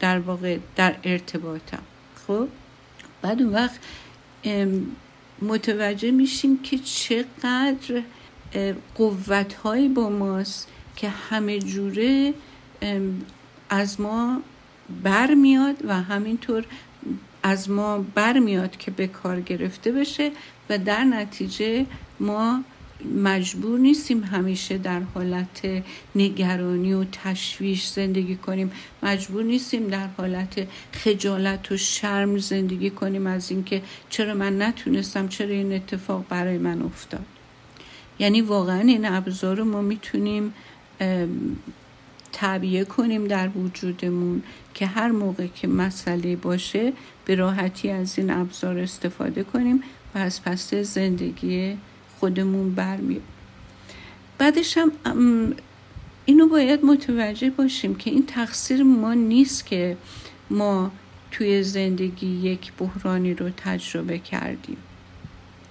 در 0.00 0.18
واقع 0.18 0.58
در 0.76 0.94
ارتباطم. 1.04 1.82
خب؟ 2.26 2.48
بعد 3.22 3.42
اون 3.42 3.52
وقت 3.52 3.80
متوجه 5.42 6.10
میشیم 6.10 6.62
که 6.62 6.78
چقدر 6.78 8.02
قوت 8.94 9.54
با 9.94 10.10
ماست 10.10 10.68
که 10.96 11.08
همه 11.08 11.58
جوره 11.58 12.34
از 13.70 14.00
ما 14.00 14.42
برمیاد 15.02 15.76
و 15.84 16.02
همینطور 16.02 16.64
از 17.42 17.70
ما 17.70 17.98
برمیاد 18.14 18.76
که 18.76 18.90
به 18.90 19.06
کار 19.06 19.40
گرفته 19.40 19.92
بشه 19.92 20.30
و 20.70 20.78
در 20.78 21.04
نتیجه 21.04 21.86
ما 22.20 22.64
مجبور 23.04 23.78
نیستیم 23.78 24.24
همیشه 24.24 24.78
در 24.78 25.00
حالت 25.14 25.82
نگرانی 26.14 26.92
و 26.92 27.04
تشویش 27.04 27.86
زندگی 27.86 28.36
کنیم. 28.36 28.72
مجبور 29.02 29.42
نیستیم 29.42 29.88
در 29.88 30.06
حالت 30.16 30.66
خجالت 30.92 31.72
و 31.72 31.76
شرم 31.76 32.38
زندگی 32.38 32.90
کنیم 32.90 33.26
از 33.26 33.50
اینکه 33.50 33.82
چرا 34.10 34.34
من 34.34 34.62
نتونستم 34.62 35.28
چرا 35.28 35.48
این 35.48 35.72
اتفاق 35.72 36.24
برای 36.28 36.58
من 36.58 36.82
افتاد. 36.82 37.24
یعنی 38.18 38.40
واقعا 38.40 38.80
این 38.80 39.04
ابزار 39.06 39.56
رو 39.56 39.64
ما 39.64 39.82
می‌تونیم 39.82 40.54
تعبیه 42.32 42.84
کنیم 42.84 43.26
در 43.26 43.48
وجودمون 43.48 44.42
که 44.74 44.86
هر 44.86 45.10
موقع 45.10 45.46
که 45.46 45.68
مسئله 45.68 46.36
باشه 46.36 46.92
به 47.24 47.34
راحتی 47.34 47.90
از 47.90 48.18
این 48.18 48.30
ابزار 48.30 48.78
استفاده 48.78 49.44
کنیم 49.44 49.82
و 50.14 50.18
از 50.18 50.42
پس 50.42 50.74
زندگی 50.74 51.76
خودمون 52.20 52.74
برمیاد 52.74 53.22
بعدش 54.38 54.78
هم 54.78 54.92
اینو 56.24 56.48
باید 56.48 56.84
متوجه 56.84 57.50
باشیم 57.50 57.94
که 57.94 58.10
این 58.10 58.26
تقصیر 58.26 58.82
ما 58.82 59.14
نیست 59.14 59.66
که 59.66 59.96
ما 60.50 60.90
توی 61.30 61.62
زندگی 61.62 62.26
یک 62.26 62.72
بحرانی 62.78 63.34
رو 63.34 63.50
تجربه 63.56 64.18
کردیم. 64.18 64.76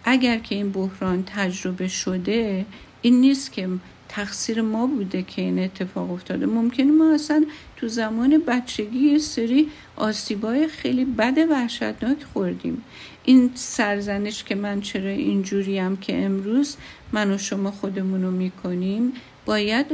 اگر 0.03 0.37
که 0.37 0.55
این 0.55 0.71
بحران 0.71 1.23
تجربه 1.27 1.87
شده 1.87 2.65
این 3.01 3.21
نیست 3.21 3.51
که 3.51 3.69
تقصیر 4.11 4.61
ما 4.61 4.87
بوده 4.87 5.23
که 5.23 5.41
این 5.41 5.59
اتفاق 5.59 6.11
افتاده. 6.11 6.45
ممکنه 6.45 6.91
ما 6.91 7.13
اصلا 7.13 7.45
تو 7.77 7.87
زمان 7.87 8.41
بچگی 8.47 8.99
یه 8.99 9.17
سری 9.17 9.67
آسیبای 9.95 10.67
خیلی 10.67 11.05
بد 11.05 11.37
وحشتناک 11.51 12.17
خوردیم. 12.33 12.83
این 13.25 13.51
سرزنش 13.55 14.43
که 14.43 14.55
من 14.55 14.81
چرا 14.81 15.09
اینجوریم 15.09 15.97
که 15.97 16.25
امروز 16.25 16.75
من 17.11 17.31
و 17.31 17.37
شما 17.37 17.71
خودمون 17.71 18.21
می‌کنیم 18.21 19.13
باید 19.45 19.85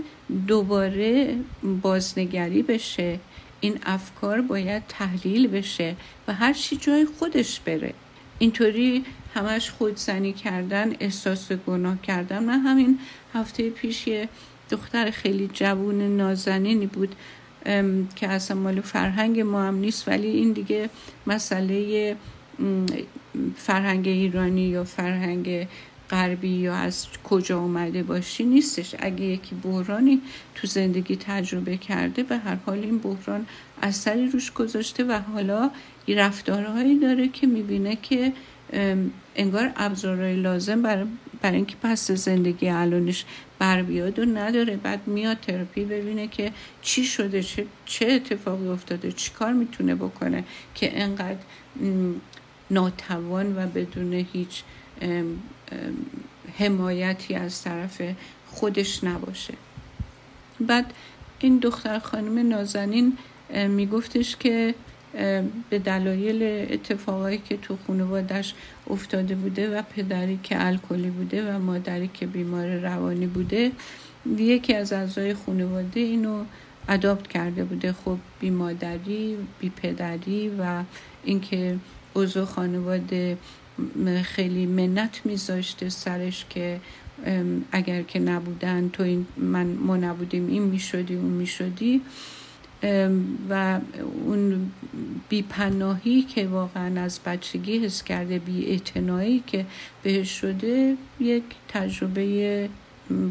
دوباره 0.48 1.36
بازنگری 1.82 2.64
بشه. 2.64 3.20
این 3.60 3.80
افکار 3.86 4.42
باید 4.42 4.84
تحلیل 4.90 5.48
بشه 5.48 5.96
و 6.28 6.34
هر 6.34 6.54
چی 6.54 6.78
جای 6.78 7.06
خودش 7.20 7.60
بره. 7.60 7.94
اینطوری 8.40 9.06
همش 9.36 9.70
خودزنی 9.72 10.34
کردن 10.34 10.94
احساس 11.00 11.52
گناه 11.52 12.02
کردن. 12.02 12.44
من 12.44 12.60
همین 12.60 13.00
هفته 13.40 13.70
پیش 13.70 14.08
یه 14.08 14.30
دختر 14.70 15.12
خیلی 15.12 15.50
جوون 15.54 16.18
نازنینی 16.18 16.88
بود 16.88 17.16
که 18.16 18.28
اصلا 18.28 18.58
مال 18.58 18.82
فرهنگ 18.82 19.40
ما 19.40 19.64
هم 19.64 19.76
نیست 19.76 20.08
ولی 20.08 20.28
این 20.28 20.52
دیگه 20.52 20.90
مسئله 21.28 22.16
فرهنگ 23.56 24.08
ایرانی 24.08 24.62
یا 24.62 24.84
فرهنگ 24.84 25.68
غربی 26.10 26.50
یا 26.50 26.76
از 26.76 27.08
کجا 27.24 27.60
اومده 27.60 28.04
باشی 28.04 28.44
نیستش. 28.44 28.96
اگه 29.00 29.26
یکی 29.26 29.56
بحرانی 29.56 30.22
تو 30.56 30.68
زندگی 30.68 31.16
تجربه 31.16 31.78
کرده 31.78 32.24
به 32.24 32.38
هر 32.38 32.58
حال 32.66 32.80
این 32.80 32.98
بحران 32.98 33.46
اثری 33.82 34.28
روش 34.28 34.54
گذاشته 34.54 35.04
و 35.04 35.20
حالا 35.34 35.72
رفتارهایی 36.08 37.00
داره 37.00 37.28
که 37.28 37.48
می‌بینه 37.48 37.98
که 38.02 38.34
انگار 39.36 39.72
ابزارهای 39.76 40.36
لازم 40.36 40.82
برای 40.82 41.06
برای 41.42 41.56
اینکه 41.56 41.76
پس 41.82 42.12
زندگی 42.12 42.70
الانش 42.70 43.26
بر 43.60 43.84
بیاد 43.84 44.20
و 44.20 44.26
نداره. 44.26 44.76
بعد 44.76 45.08
میاد 45.08 45.40
تراپی 45.40 45.86
ببینه 45.86 46.28
که 46.28 46.52
چی 46.82 47.04
شده 47.04 47.44
چه, 47.44 47.66
چه 47.86 48.06
اتفاقی 48.06 48.68
افتاده 48.68 49.12
چی 49.12 49.32
کار 49.32 49.54
می‌تونه 49.54 49.96
بکنه 49.96 50.44
که 50.76 51.02
انقدر 51.02 51.40
ناتوان 52.72 53.58
و 53.58 53.68
بدون 53.68 54.14
هیچ 54.14 54.64
حمایتی 56.60 57.36
از 57.36 57.64
طرف 57.64 58.02
خودش 58.48 59.04
نباشه. 59.04 59.54
بعد 60.60 60.94
این 61.40 61.58
دختر 61.58 62.00
خانم 62.00 62.50
نازنین 62.50 63.18
میگفتش 63.68 64.36
که 64.36 64.76
به 65.70 65.80
دلایل 65.80 66.68
اتفاقایی 66.74 67.42
که 67.50 67.58
تو 67.58 67.78
خانوادش 67.88 68.54
افتاده 68.90 69.36
بوده 69.36 69.78
و 69.78 69.82
پدری 69.82 70.40
که 70.44 70.66
الکلی 70.66 71.10
بوده 71.10 71.56
و 71.56 71.60
مادری 71.60 72.10
که 72.14 72.26
بیمار 72.28 72.68
روانی 72.68 73.28
بوده 73.28 73.72
یکی 74.38 74.74
از 74.74 74.94
اعضای 74.94 75.34
خانواده 75.34 76.00
اینو 76.00 76.44
اداپت 76.90 77.28
کرده 77.28 77.64
بوده. 77.64 77.94
خب 77.94 78.18
بی 78.40 78.50
مادری 78.50 79.38
بی 79.60 79.70
پدری 79.70 80.52
و 80.60 80.84
اینکه 81.24 81.78
عضو 82.16 82.46
خانواده 82.46 83.38
خیلی 84.24 84.66
منت 84.66 85.22
میذاشته 85.26 85.90
سرش 85.90 86.46
که 86.50 86.80
اگر 87.72 88.02
که 88.02 88.20
نبودن 88.20 88.90
تو 88.90 89.04
این 89.04 89.28
من 89.38 89.66
ما 89.66 89.98
نبودیم 89.98 90.48
این 90.48 90.64
می‌شدی 90.64 91.16
اون 91.16 91.32
می‌شدی. 91.32 92.02
و 93.50 93.80
اون 94.26 94.72
بیپناهی 95.30 96.22
که 96.22 96.48
واقعا 96.48 97.02
از 97.02 97.20
بچگی 97.26 97.78
حس 97.78 98.04
کرده 98.04 98.40
بی 98.40 98.82
که 99.48 99.66
بهش 100.04 100.30
شده 100.30 100.98
یک 101.20 101.44
تجربه 101.68 102.70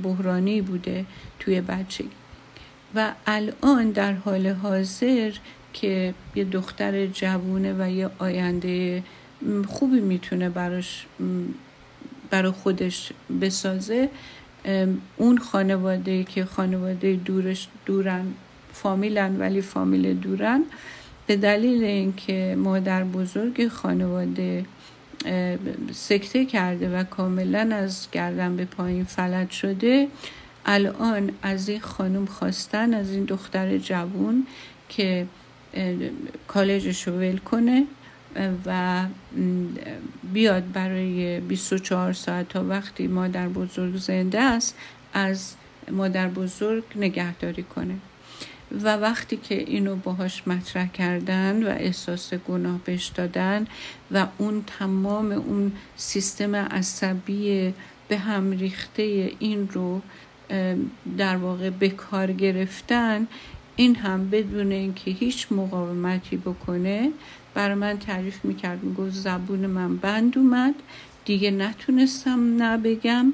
بحرانی 0.03 0.63
بوده 0.63 1.07
توی 1.39 1.61
بچگی. 1.61 2.11
و 2.95 3.13
الان 3.27 3.91
در 3.91 4.13
حال 4.13 4.47
حاضر 4.47 5.33
که 5.73 6.15
یه 6.35 6.45
دختر 6.45 7.07
جوونه 7.07 7.75
و 7.79 7.91
یه 7.91 8.11
آینده 8.19 9.03
خوبی 9.69 10.01
می‌تونه 10.01 10.49
براش 10.49 11.07
برای 12.31 12.51
خودش 12.51 13.13
بسازه 13.41 14.09
اون 15.17 15.39
خانواده 15.39 16.25
که 16.25 16.45
خانواده 16.45 17.15
دورش 17.15 17.69
دورن 17.87 18.27
فامیلن 18.83 19.41
ولی 19.41 19.61
فامیل 19.61 20.15
دورن. 20.15 20.65
به 21.27 21.37
دلیل 21.37 21.85
اینکه 21.85 22.57
مادر 22.59 23.05
بزرگ 23.05 23.69
خانواده 23.69 24.65
سکته 25.93 26.47
کرده 26.47 26.99
و 26.99 27.05
کاملا 27.05 27.77
از 27.77 28.09
گردن 28.13 28.57
به 28.57 28.65
پایین 28.65 29.05
فلج 29.05 29.51
شده 29.51 30.09
الان 30.67 31.31
از 31.43 31.69
این 31.69 31.81
خانم 31.81 32.27
خواستن 32.27 32.95
از 32.95 33.11
این 33.11 33.25
دختر 33.25 33.79
جوون 33.79 34.47
که 34.89 35.27
کالجش 36.49 37.09
رو 37.09 37.13
ول 37.13 37.39
کنه 37.39 37.87
و 38.67 39.03
بیاد 40.33 40.73
برای 40.73 41.41
24 41.41 42.13
ساعت 42.13 42.49
تا 42.49 42.65
وقتی 42.65 43.07
مادر 43.07 43.49
بزرگ 43.49 43.97
زنده 43.97 44.41
است 44.41 44.77
از 45.13 45.55
مادر 45.91 46.29
بزرگ 46.29 46.85
نگهداری 46.97 47.63
کنه. 47.63 47.95
و 48.71 48.97
وقتی 48.97 49.37
که 49.37 49.55
اینو 49.55 49.97
باهاش 49.97 50.49
مطرح 50.49 50.87
کردن 50.87 51.63
و 51.63 51.69
احساس 51.69 52.35
گناه 52.35 52.79
بهش 52.85 53.07
دادن 53.07 53.67
و 54.11 54.27
اون 54.39 54.65
تمام 54.79 55.33
اون 55.33 55.73
سیستم 55.97 56.57
عصبی 56.57 57.75
به 58.09 58.19
هم 58.19 58.51
ریخته 58.51 59.33
این 59.39 59.69
رو 59.69 60.01
در 61.19 61.37
واقع 61.37 61.71
به 61.71 61.89
کار 61.89 62.33
گرفتن 62.33 63.27
این 63.77 63.97
هم 63.97 64.31
بدون 64.31 64.73
اینکه 64.73 65.11
هیچ 65.11 65.47
مقاومتی 65.51 66.37
بکنه 66.37 67.11
برای 67.55 67.75
من 67.75 67.99
تعریف 67.99 68.45
می‌کرد 68.45 68.85
می‌گفت 68.85 69.15
زبون 69.15 69.67
من 69.67 69.97
بند 69.97 70.39
اومد 70.39 70.75
دیگه 71.25 71.51
نتونستم 71.51 72.63
نبگم 72.63 73.33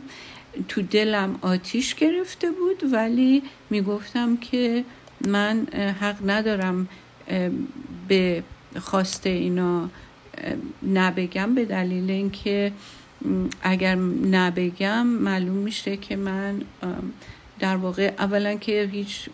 تو 0.69 0.83
دلم 0.83 1.39
آتیش 1.43 1.95
گرفته 1.95 2.51
بود 2.51 2.93
ولی 2.93 3.43
می‌گفتم 3.71 4.37
که 4.37 4.85
من 5.27 5.67
حق 6.01 6.17
ندارم 6.27 6.89
به 8.09 8.43
خواسته 8.81 9.31
اینا 9.31 9.89
نبگم 10.93 11.55
به 11.55 11.65
دلیل 11.65 12.11
اینکه 12.11 12.73
اگر 13.63 13.95
نبگم 14.31 15.07
معلوم 15.07 15.57
میشه 15.57 15.97
که 15.97 16.17
من 16.17 16.61
در 17.63 17.77
واقع 17.77 18.13
اولا 18.19 18.55
که 18.55 18.89
هیچ 18.93 19.29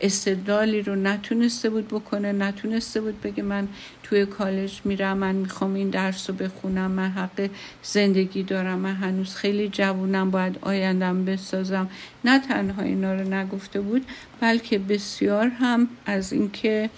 استدلالی 0.00 0.82
رو 0.82 0.94
نتونسته 0.94 1.70
بود 1.70 1.88
بکنه 1.88 2.32
نتونسته 2.32 3.00
بود 3.00 3.20
بگه 3.20 3.42
من 3.42 3.68
توی 4.02 4.26
کالج 4.26 4.80
میرم 4.84 5.16
من 5.16 5.34
می‌خوام 5.34 5.74
این 5.74 5.90
درس 5.90 6.30
رو 6.30 6.36
بخونم 6.36 6.90
من 6.90 7.10
حق 7.10 7.50
زندگی 7.82 8.42
دارم 8.42 8.78
من 8.78 8.94
هنوز 8.94 9.34
خیلی 9.34 9.68
جوونم 9.68 10.30
باید 10.30 10.58
آیندم 10.60 11.24
بسازم. 11.24 11.90
نه 12.24 12.38
تنها 12.38 12.82
اینا 12.82 13.14
رو 13.14 13.34
نگفته 13.34 13.80
بود 13.80 14.06
بلکه 14.40 14.78
بسیار 14.78 15.48
هم 15.48 15.88
از 16.06 16.32
اینکه 16.32 16.90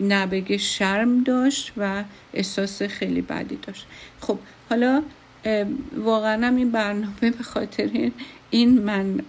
نبگه 0.00 0.56
شرم 0.56 1.24
داشت 1.24 1.72
و 1.76 2.04
احساس 2.34 2.82
خیلی 2.82 3.20
بدی 3.20 3.58
داشت. 3.66 3.86
خب 4.20 4.38
حالا 4.70 5.02
واقعا 5.96 6.56
این 6.56 6.70
برنامه 6.70 7.30
به 7.38 7.44
خاطر 7.44 8.10
این 8.52 8.82
من 8.82 9.20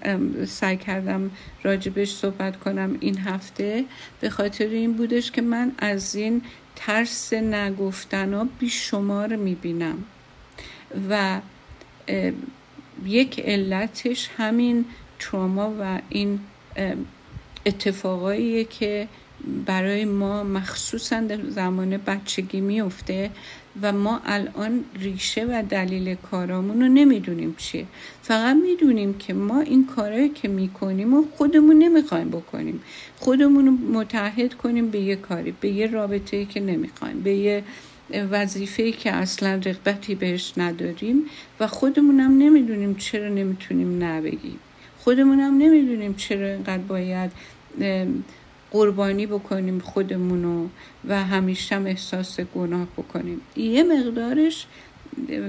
سعی 0.45 0.77
کردم 0.77 1.31
راجبش 1.63 2.11
صحبت 2.11 2.59
کنم 2.59 2.97
این 2.99 3.17
هفته. 3.17 3.85
به 4.21 4.29
خاطر 4.29 4.65
این 4.65 4.93
بودش 4.93 5.31
که 5.31 5.41
من 5.41 5.71
از 5.79 6.15
این 6.15 6.41
ترس 6.75 7.33
نگفتن 7.33 8.33
ها 8.33 8.47
بیشمار 8.59 9.35
می‌بینم. 9.35 10.03
و 11.09 11.41
یک 13.05 13.39
علتش 13.39 14.29
همین 14.37 14.85
تروما 15.19 15.73
و 15.79 15.99
این 16.09 16.39
اتفاقاییه 17.65 18.63
که 18.63 19.07
برای 19.65 20.05
ما 20.05 20.43
مخصوصا 20.43 21.19
در 21.19 21.49
زمان 21.49 21.97
بچگی 21.97 22.61
میفته 22.61 23.29
و 23.81 23.91
ما 23.91 24.21
الان 24.25 24.83
ریشه 24.99 25.45
و 25.45 25.63
دلیل 25.69 26.15
کارامون 26.15 26.81
رو 26.81 26.87
نمی‌دونیم 26.87 27.55
چیه. 27.57 27.85
فقط 28.21 28.55
می‌دونیم 28.55 29.13
که 29.13 29.33
ما 29.33 29.59
این 29.59 29.85
کارهایی 29.85 30.29
که 30.29 30.47
می‌کنیم 30.47 31.13
و 31.13 31.23
خودمون 31.37 31.77
نمی‌خوایم 31.77 32.29
بکنیم. 32.29 32.81
خودمون 33.17 33.65
رو 33.65 33.71
متحد 33.71 34.53
کنیم 34.53 34.89
به 34.89 34.99
یه 34.99 35.15
کاری 35.15 35.53
به 35.61 35.69
یه 35.69 35.87
رابطه 35.87 36.45
که 36.45 36.59
نمی‌خوایم 36.59 37.21
به 37.21 37.33
یه 37.33 37.63
وظیفه 38.31 38.91
که 38.91 39.11
اصلا 39.11 39.61
رغبتی 39.65 40.15
بهش 40.15 40.53
نداریم 40.57 41.25
و 41.59 41.67
خودمونم 41.67 42.37
نمی‌دونیم 42.37 42.95
چرا 42.95 43.27
نمی‌تونیم 43.27 44.03
نبگیم 44.03 44.59
خودمونم 44.99 45.57
نمی‌دونیم 45.57 46.13
چرا 46.13 46.47
اینقدر 46.47 46.77
باید 46.77 47.31
قربانی 48.73 49.25
بکنیم 49.25 49.79
خودمونو 49.79 50.67
و 51.07 51.23
همیشه 51.23 51.75
هم 51.75 51.85
احساس 51.85 52.39
گناه 52.39 52.87
بکنیم. 52.97 53.41
یه 53.55 53.83
مقدارش 53.83 54.65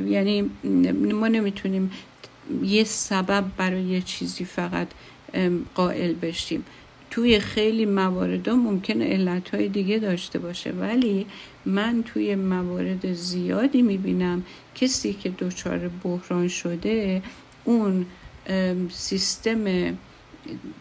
یعنی 0.09 0.51
ما 1.13 1.29
نمی‌تونیم 1.29 1.93
یه 2.63 2.85
سبب 2.85 3.45
برای 3.57 3.83
یه 3.83 4.01
چیزی 4.01 4.45
فقط 4.45 4.89
قائل 5.75 6.13
بشیم. 6.13 6.65
توی 7.11 7.41
خیلی 7.41 7.87
موارد 7.87 8.51
ممکن 8.51 9.03
علت 9.03 9.55
های 9.55 9.69
دیگه 9.69 9.99
داشته 9.99 10.39
باشه 10.39 10.71
ولی 10.71 11.27
من 11.67 12.03
توی 12.07 12.35
موارد 12.35 13.13
زیادی 13.13 13.83
می‌بینم 13.83 14.45
کسی 14.75 15.13
که 15.13 15.31
دچار 15.31 15.91
بحران 16.05 16.49
شده 16.49 17.23
اون 17.65 18.07
سیستم 18.91 19.65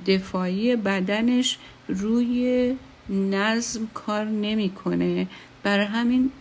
دفاعی 0.07 0.75
بدنش 0.75 1.57
روی 1.87 2.75
نظم 3.09 3.87
کار 3.93 4.25
نمی‌کنه. 4.25 5.27
برای 5.63 5.85
همین 5.85 6.31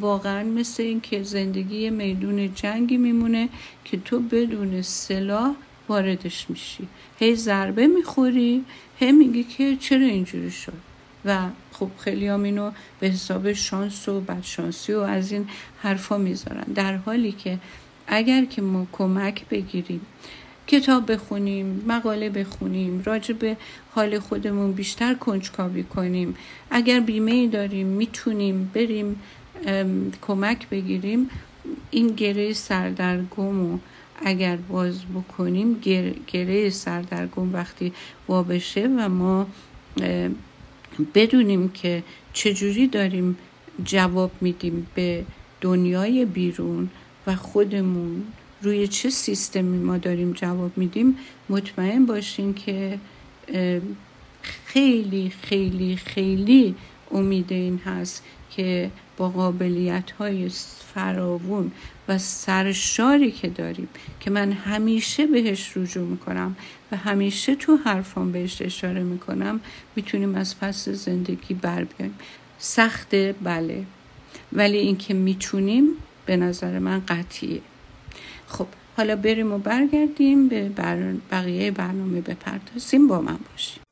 واقعا 0.00 0.44
مثل 0.44 0.82
این 0.82 1.00
که 1.00 1.22
زندگی 1.22 1.90
میدون 1.90 2.54
جنگی 2.54 2.96
میمونه 2.96 3.48
که 3.84 3.96
تو 3.96 4.20
بدون 4.20 4.82
سلاح 4.82 5.54
واردش 5.88 6.50
میشی. 6.50 6.88
هی 7.18 7.36
ضربه 7.36 7.86
می‌خوری 7.86 8.64
هی 8.98 9.12
میگی 9.12 9.44
که 9.44 9.76
چرا 9.76 10.06
اینجوری 10.06 10.50
شد؟ 10.50 10.72
و 11.24 11.38
خب 11.72 11.90
خیلی 11.98 12.26
هم 12.26 12.42
اینو 12.42 12.70
به 13.00 13.08
حساب 13.08 13.52
شانس 13.52 14.08
و 14.08 14.20
بدشانسی 14.20 14.92
و 14.92 15.00
از 15.00 15.32
این 15.32 15.48
حرفا 15.82 16.18
می‌ذارن. 16.18 16.64
در 16.74 16.96
حالی 16.96 17.32
که 17.32 17.58
اگر 18.06 18.44
که 18.44 18.62
ما 18.62 18.86
کمک 18.92 19.48
بگیریم 19.48 20.00
کتاب 20.70 21.12
بخونیم 21.12 21.84
مقاله 21.86 22.30
بخونیم 22.30 23.02
راجع 23.04 23.34
به 23.34 23.56
حال 23.90 24.18
خودمون 24.18 24.72
بیشتر 24.72 25.14
کنجکاوی 25.14 25.82
کنیم. 25.82 26.34
اگر 26.70 27.00
بیمه 27.00 27.48
داریم 27.48 27.86
می‌تونیم 27.86 28.70
بریم 28.74 29.20
کمک 30.22 30.68
بگیریم. 30.68 31.30
این 31.90 32.06
گره 32.06 32.52
سردرگم 32.52 33.72
و 33.72 33.78
اگر 34.24 34.56
باز 34.56 35.00
بکنیم 35.14 35.80
گره 36.26 36.70
سردرگم 36.70 37.54
وقتی 37.54 37.92
وابشه 38.28 38.88
و 38.98 39.08
ما 39.08 39.46
بدونیم 41.14 41.68
که 41.68 42.02
چجوری 42.32 42.86
داریم 42.86 43.38
جواب 43.84 44.30
میدیم 44.40 44.86
به 44.94 45.24
دنیای 45.60 46.24
بیرون 46.24 46.90
و 47.26 47.36
خودمون 47.36 48.22
روی 48.62 48.88
چه 48.88 49.10
سیستمی 49.10 49.78
ما 49.78 49.98
داریم 49.98 50.32
جواب 50.32 50.78
میدیم 50.78 51.18
مطمئن 51.48 52.06
باشین 52.06 52.54
که 52.54 52.98
خیلی 54.42 55.32
خیلی 55.42 55.96
خیلی 55.96 56.74
امید 57.10 57.52
این 57.52 57.78
هست 57.78 58.24
که 58.50 58.90
با 59.16 59.28
قابلیت 59.28 60.10
های 60.10 60.48
فراوون 60.94 61.72
و 62.08 62.18
سرشاری 62.18 63.30
که 63.30 63.48
داریم 63.48 63.88
که 64.20 64.30
من 64.30 64.52
همیشه 64.52 65.26
بهش 65.26 65.76
رجوع 65.76 66.06
می‌کنم 66.08 66.56
و 66.92 66.96
همیشه 66.96 67.54
تو 67.54 67.76
حرفان 67.76 68.32
بهش 68.32 68.62
اشاره 68.62 69.02
می‌کنم 69.02 69.60
می‌تونیم 69.96 70.34
از 70.34 70.60
پس 70.60 70.88
زندگی 70.88 71.54
بر 71.54 71.84
بیایم. 71.84 72.14
سخته 72.58 73.34
بله 73.42 73.84
ولی 74.52 74.78
اینکه 74.78 75.14
می‌تونیم 75.14 75.88
به 76.26 76.36
نظر 76.36 76.78
من 76.78 77.02
قطعیه. 77.08 77.60
خب 78.50 78.66
حالا 78.96 79.16
بریم 79.16 79.52
و 79.52 79.58
برگردیم 79.58 80.48
به 80.48 80.68
بقیه 81.30 81.70
برنامه 81.70 82.20
بپردازیم 82.20 83.08
با 83.08 83.20
من 83.20 83.38
باشیم 83.52 83.82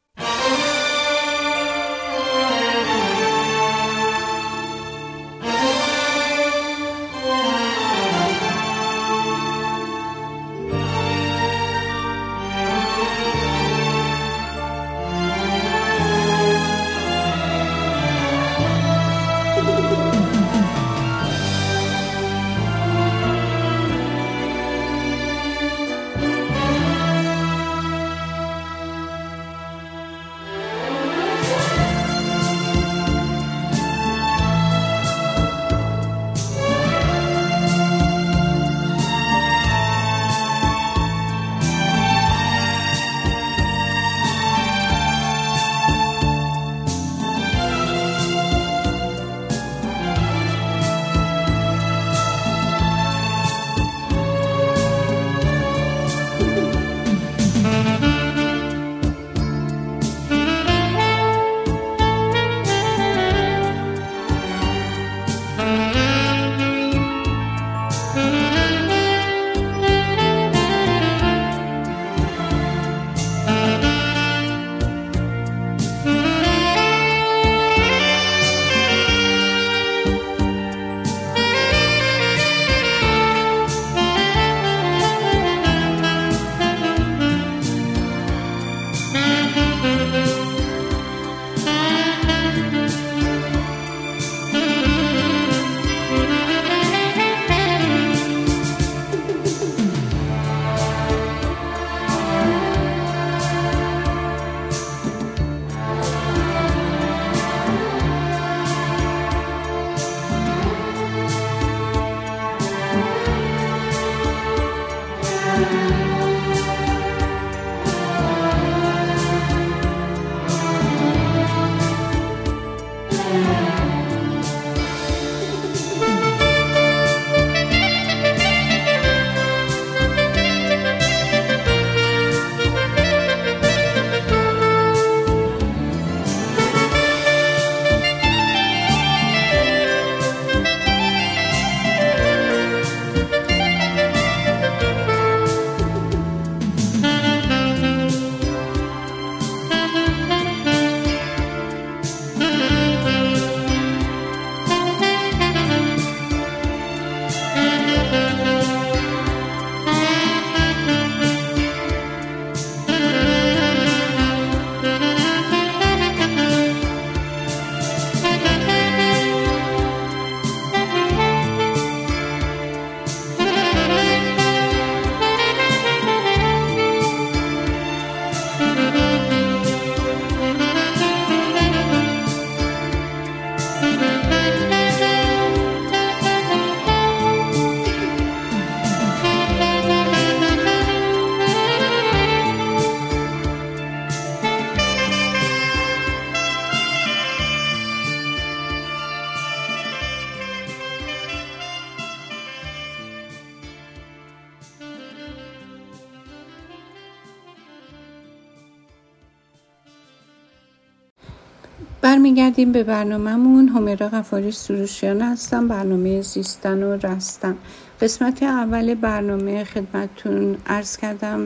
برمیگردیم 212.28 212.72
به 212.72 212.84
برنامهمون. 212.84 213.68
همیرا 213.68 214.08
غفاری 214.08 214.52
سروشیان 214.52 215.20
هستم 215.20 215.68
برنامه 215.68 216.22
زیستن 216.22 216.82
و 216.82 216.96
رستن. 216.96 217.56
قسمت 218.00 218.42
اول 218.42 218.94
برنامه 218.94 219.64
خدمتتون 219.64 220.56
عرض 220.66 220.96
کردم 220.96 221.40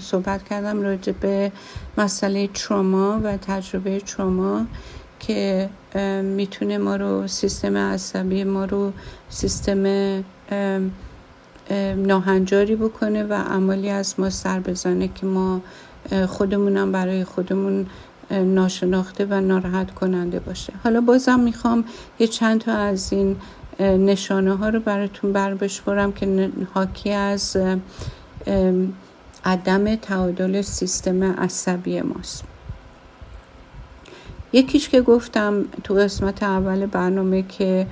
صحبت 0.00 0.44
کردم 0.44 0.82
راجع 0.82 1.12
به 1.12 1.52
مسئله 1.98 2.46
تروما 2.46 3.20
و 3.24 3.36
تجربه 3.36 4.00
تروما 4.00 4.66
که 5.20 5.68
می‌تونه 6.22 6.78
ما 6.78 6.96
رو 6.96 7.26
سیستم 7.26 7.76
عصبی 7.76 8.44
ما 8.44 8.64
رو 8.64 8.92
سیستم 9.28 9.86
ناهنجاری 11.96 12.76
بکنه 12.76 13.24
و 13.24 13.32
عملی 13.32 13.90
از 13.90 14.14
ما 14.18 14.30
سر 14.30 14.60
بزنه 14.60 15.08
که 15.08 15.26
ما 15.26 15.60
خودمونم 16.28 16.92
برای 16.92 17.24
خودمون 17.24 17.86
ناشناخته 18.30 19.26
و 19.30 19.40
ناراحت 19.40 19.94
کننده 19.94 20.38
باشه. 20.38 20.72
حالا 20.84 21.00
بازم 21.00 21.40
می‌خوام 21.40 21.84
یه 22.18 22.26
چند 22.26 22.60
تا 22.60 22.72
از 22.72 23.12
این 23.12 23.36
نشانه 23.80 24.56
ها 24.56 24.68
رو 24.68 24.80
براتون 24.80 25.32
بر 25.32 25.54
بشورم 25.54 26.12
که 26.12 26.50
حاکی 26.74 27.12
از 27.12 27.56
عدم 29.44 29.96
تعادل 29.96 30.62
سیستم 30.62 31.22
عصبی 31.22 32.00
ماست. 32.00 32.44
یکیش 34.52 34.88
که 34.88 35.02
گفتم 35.02 35.64
تو 35.84 35.94
قسمت 35.94 36.42
اول 36.42 36.86
برنامه 36.86 37.42
که 37.42 37.86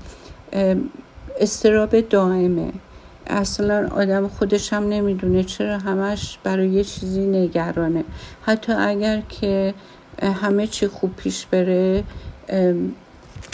استراب 1.41 2.01
دائمه. 2.01 2.73
اصلا 3.27 3.89
آدم 3.89 4.29
خودش 4.29 4.73
هم 4.73 4.89
نمی‌دونه 4.89 5.45
چرا 5.45 5.79
همش 5.79 6.39
برای 6.45 6.69
یه 6.69 6.85
چیزی 6.85 7.27
نگرانه. 7.27 8.05
حتی 8.47 8.73
اگر 8.73 9.21
که 9.29 9.75
همه 10.23 10.67
چی 10.67 10.87
خوب 10.87 11.17
پیش 11.17 11.47
بره. 11.47 12.05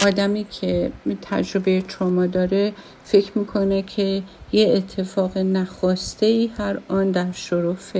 آدمی 0.05 0.45
که 0.51 0.91
تجربه 1.21 1.81
تروما 1.81 2.25
داره 2.25 2.73
فکر 3.03 3.37
می‌کنه 3.37 3.81
که 3.81 4.23
یه 4.51 4.73
اتفاق 4.77 5.37
نخواسته 5.37 6.25
ای 6.25 6.49
هر 6.57 6.79
آن 6.87 7.11
در 7.11 7.31
شرف 7.31 7.93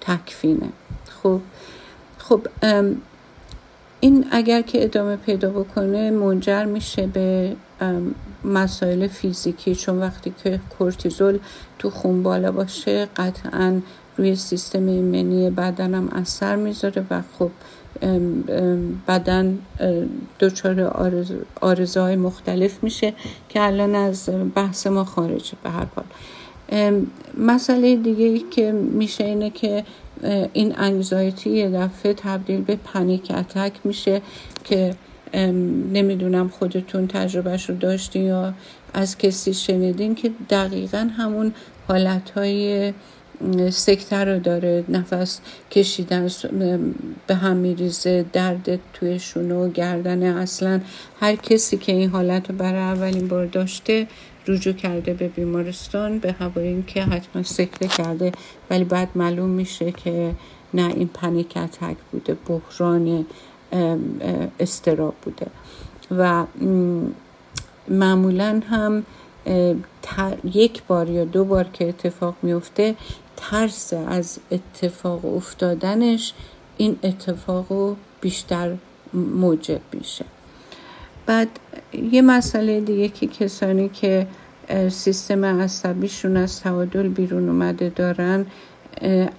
تکفینه 0.00 0.68
خب 1.22 1.40
خب 2.18 2.46
این 4.00 4.26
اگر 4.30 4.62
که 4.62 4.84
ادامه 4.84 5.16
پیدا 5.16 5.50
بکنه 5.50 6.10
منجر 6.10 6.64
میشه 6.64 7.06
به 7.06 7.56
مسائل 8.44 9.06
فیزیکی. 9.06 9.74
چون 9.74 9.98
وقتی 9.98 10.34
که 10.44 10.60
کورتیزول 10.78 11.38
تو 11.78 11.90
خون 11.90 12.22
بالا 12.22 12.52
باشه 12.52 13.08
قطعا 13.16 13.80
روی 14.16 14.36
سیستم 14.36 14.86
ایمنی 14.86 15.50
بدنم 15.50 16.08
اثر 16.08 16.56
می‌ذاره 16.56 17.06
و 17.10 17.22
خب 17.38 17.50
بدن 19.08 19.58
دچار 20.40 20.80
آرزه 21.60 22.16
مختلف 22.16 22.84
میشه 22.84 23.14
که 23.48 23.62
الان 23.62 23.94
از 23.94 24.28
بحث 24.54 24.86
ما 24.86 25.04
خارجه 25.04 25.52
به 25.62 25.70
هر 25.70 25.86
حال. 25.94 26.04
مسئله 27.38 27.96
دیگه 27.96 28.24
ای 28.24 28.44
که 28.50 28.72
میشه 28.72 29.24
اینه 29.24 29.50
که 29.50 29.84
این 30.52 30.74
انگزایتی 30.78 31.50
یه 31.50 31.70
دفعه 31.70 32.14
تبدیل 32.14 32.60
به 32.60 32.78
پنیک 32.84 33.32
اتک 33.34 33.72
میشه 33.84 34.22
که 34.64 34.94
نمی‌دونم 35.92 36.48
خودتون 36.48 37.06
تجربهش 37.06 37.70
رو 37.70 37.76
داشتین 37.76 38.24
یا 38.24 38.54
از 38.94 39.18
کسی 39.18 39.54
شنیدین 39.54 40.14
که 40.14 40.30
دقیقا 40.50 41.10
همون 41.16 41.54
حالت 41.88 42.30
سکتر 43.70 44.34
رو 44.34 44.40
داره 44.40 44.84
نفس 44.88 45.40
کشیدن 45.70 46.28
به 47.26 47.34
هم 47.34 47.56
میریزه 47.56 48.24
درد 48.32 48.80
توی 48.92 49.18
شونو 49.18 49.66
و 49.66 49.68
گردن 49.70 50.22
اصلا. 50.22 50.80
هر 51.20 51.36
کسی 51.36 51.76
که 51.76 51.92
این 51.92 52.10
حالت 52.10 52.50
رو 52.50 52.56
برای 52.56 52.80
اولین 52.80 53.28
بار 53.28 53.46
داشته 53.46 54.06
رجوع 54.46 54.74
کرده 54.74 55.14
به 55.14 55.28
بیمارستان 55.28 56.18
به 56.18 56.32
هوای 56.32 56.68
اینکه 56.68 57.02
حتما 57.02 57.42
سکته 57.42 57.88
کرده. 57.88 58.32
ولی 58.70 58.84
بعد 58.84 59.08
معلوم 59.14 59.50
میشه 59.50 59.92
که 59.92 60.34
نه 60.74 60.88
این 60.88 61.10
پنیک 61.14 61.56
اتک 61.56 61.96
بوده 62.12 62.36
بحران 62.48 63.26
استراب 64.60 65.14
بوده. 65.22 65.46
و 66.10 66.44
معمولا 67.88 68.60
هم 68.70 69.02
یک 70.54 70.82
بار 70.82 71.10
یا 71.10 71.24
دو 71.24 71.44
بار 71.44 71.64
که 71.72 71.88
اتفاق 71.88 72.34
میفته 72.42 72.94
ترس 73.50 73.92
از 73.92 74.38
اتفاق 74.50 75.24
افتادنش 75.24 76.32
این 76.76 76.96
اتفاق 77.02 77.72
رو 77.72 77.96
بیشتر 78.20 78.74
موجب 79.14 79.80
میشه. 79.92 80.24
بعد 81.26 81.48
یه 82.12 82.22
مسئله 82.22 82.80
دیگه 82.80 83.08
که 83.08 83.26
کسانی 83.26 83.88
که 83.88 84.26
سیستم 84.88 85.44
عصبیشون 85.44 86.36
از 86.36 86.60
تعادل 86.60 87.08
بیرون 87.08 87.48
اومده 87.48 87.88
دارن 87.88 88.46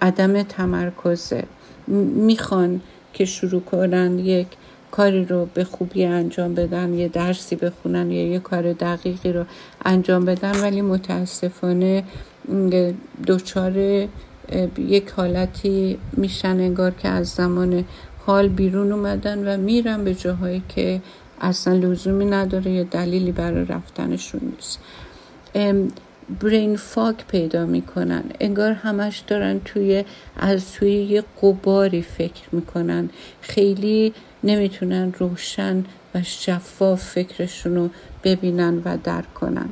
عدم 0.01 0.43
تمرکزه. 0.43 1.43
می‌خوان 1.87 2.81
که 3.13 3.25
شروع 3.25 3.61
کنن 3.61 4.19
یک 4.19 4.47
کاری 4.91 5.25
رو 5.25 5.47
به 5.53 5.63
خوبی 5.63 6.05
انجام 6.05 6.55
بدن 6.55 6.93
یه 6.93 7.07
درسی 7.07 7.55
بخونن 7.55 8.11
یا 8.11 8.27
یه 8.27 8.39
کار 8.39 8.73
دقیقی 8.73 9.31
رو 9.31 9.45
انجام 9.85 10.25
بدن 10.25 10.61
ولی 10.61 10.81
متاسفانه 10.81 12.03
دچار 13.27 14.07
یک 14.77 15.09
حالتی 15.09 15.97
میشن 16.13 16.59
انگار 16.59 16.91
که 16.91 17.07
از 17.07 17.27
زمان 17.27 17.85
حال 18.25 18.47
بیرون 18.47 18.91
اومدن 18.91 19.47
و 19.47 19.57
میرن 19.57 20.03
به 20.03 20.15
جاهایی 20.15 20.63
که 20.69 21.01
اصلا 21.41 21.73
لزومی 21.73 22.25
نداره 22.25 22.71
یا 22.71 22.83
دلیلی 22.83 23.31
برای 23.31 23.65
رفتنشون 23.65 24.41
نیست. 24.55 24.79
برین 26.41 26.75
فاک 26.75 27.27
پیدا 27.27 27.65
می‌کنن. 27.65 28.23
انگار 28.39 28.71
همش 28.71 29.19
دارن 29.27 29.59
توی 29.65 30.05
از 30.37 30.71
توی 30.73 30.91
یه 30.91 31.23
قباری 31.41 32.01
فکر 32.01 32.43
می‌کنن. 32.51 33.09
خیلی 33.41 34.13
نمی‌تونن 34.43 35.13
روشن 35.19 35.83
و 36.15 36.23
شفاف 36.23 37.03
فکرشون 37.03 37.75
رو 37.75 37.89
ببینن 38.23 38.81
و 38.85 38.97
درک 39.03 39.33
کنن. 39.33 39.69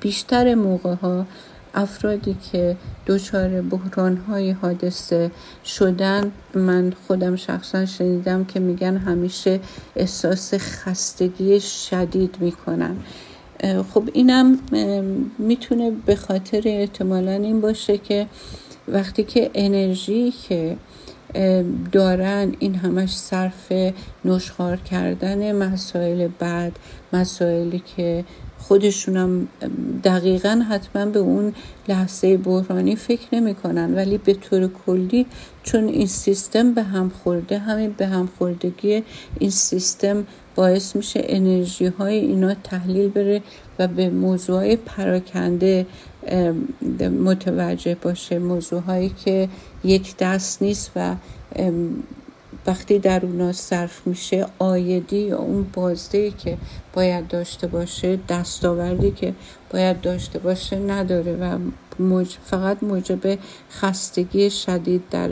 بیشتر 0.00 0.54
موقع 0.54 0.94
ها 0.94 1.26
افرادی 1.74 2.36
که 2.52 2.76
دچار 3.06 3.62
بحران 3.62 4.16
های 4.16 4.50
حادثه 4.50 5.30
شدن 5.64 6.32
من 6.54 6.92
خودم 7.06 7.36
شخصا 7.36 7.86
شنیدم 7.86 8.44
که 8.44 8.60
میگن 8.60 8.96
همیشه 8.96 9.60
احساس 9.96 10.54
خستگی 10.54 11.60
شدید 11.60 12.36
می‌کنن. 12.40 12.96
خب 13.94 14.08
اینم 14.12 14.58
می‌تونه 15.38 15.92
به 16.06 16.16
خاطر 16.16 16.62
احتمالا 16.64 17.32
این 17.32 17.60
باشه 17.60 17.98
که 17.98 18.26
وقتی 18.88 19.24
که 19.24 19.50
انرژی 19.54 20.30
که 20.48 20.76
دارن 21.92 22.54
این 22.58 22.74
همش 22.74 23.16
صرف 23.16 23.72
نشخار 24.24 24.76
کردن 24.76 25.52
مسائل 25.52 26.28
بعد 26.38 26.78
مسائلی 27.12 27.82
که 27.96 28.24
خودشونم 28.58 29.48
دقیقا 30.04 30.62
حتما 30.70 31.06
به 31.06 31.18
اون 31.18 31.54
لحظه 31.88 32.36
بحرانی 32.36 32.96
فکر 32.96 33.26
نمی‌کنن. 33.32 33.94
ولی 33.94 34.18
به 34.18 34.34
طور 34.34 34.70
کلی 34.86 35.26
چون 35.62 35.84
این 35.84 36.06
سیستم 36.06 36.74
به 36.74 36.82
هم 36.82 37.12
خورده 37.24 37.58
همین 37.58 37.92
به 37.92 38.06
هم 38.06 38.28
خوردگی 38.38 39.02
این 39.38 39.50
سیستم 39.50 40.26
باعث 40.54 40.96
میشه 40.96 41.20
انرژی 41.24 41.86
های 41.86 42.14
اینا 42.14 42.54
تحلیل 42.54 43.08
بره 43.08 43.42
و 43.78 43.88
به 43.88 44.10
موضوع 44.10 44.76
پراکنده 44.76 45.86
متوجه 47.00 47.94
باشه. 48.02 48.38
موضوع 48.38 48.80
هایی 48.80 49.12
که 49.24 49.48
یک 49.84 50.16
دست 50.16 50.62
نیست 50.62 50.90
و 50.96 51.14
وقتی 52.66 52.98
در 52.98 53.26
اونا 53.26 53.52
صرف 53.52 54.06
میشه 54.06 54.46
آیدی 54.58 55.16
یا 55.16 55.38
اون 55.38 55.66
بازده 55.72 56.30
که 56.30 56.58
باید 56.92 57.28
داشته 57.28 57.66
باشه 57.66 58.18
دستاوردی 58.28 59.10
که 59.10 59.34
باید 59.70 60.00
داشته 60.00 60.38
باشه 60.38 60.78
نداره 60.78 61.36
و 61.36 61.58
فقط 62.44 62.82
موجب 62.82 63.38
خستگی 63.70 64.50
شدید 64.50 65.02
در 65.10 65.30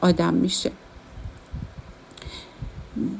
آدم 0.00 0.34
میشه. 0.34 0.70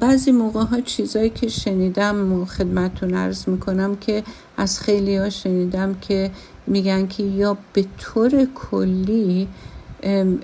بعضی 0.00 0.32
موقع 0.32 0.60
ها 0.60 0.80
چیزایی 0.80 1.30
که 1.30 1.48
شنیدم 1.48 2.32
و 2.32 2.44
خدمتتون 2.44 3.14
عرض 3.14 3.48
می‌کنم 3.48 3.96
که 3.96 4.22
از 4.56 4.80
خیلی 4.80 5.16
ها 5.16 5.30
شنیدم 5.30 5.94
که 6.00 6.30
میگن 6.66 7.06
که 7.06 7.22
یا 7.22 7.56
به 7.72 7.84
طور 7.98 8.46
کلی 8.54 9.48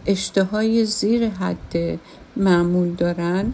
اشتهای 0.07 0.85
زیر 0.85 1.29
حد 1.29 1.99
معمول 2.37 2.95
دارن 2.95 3.53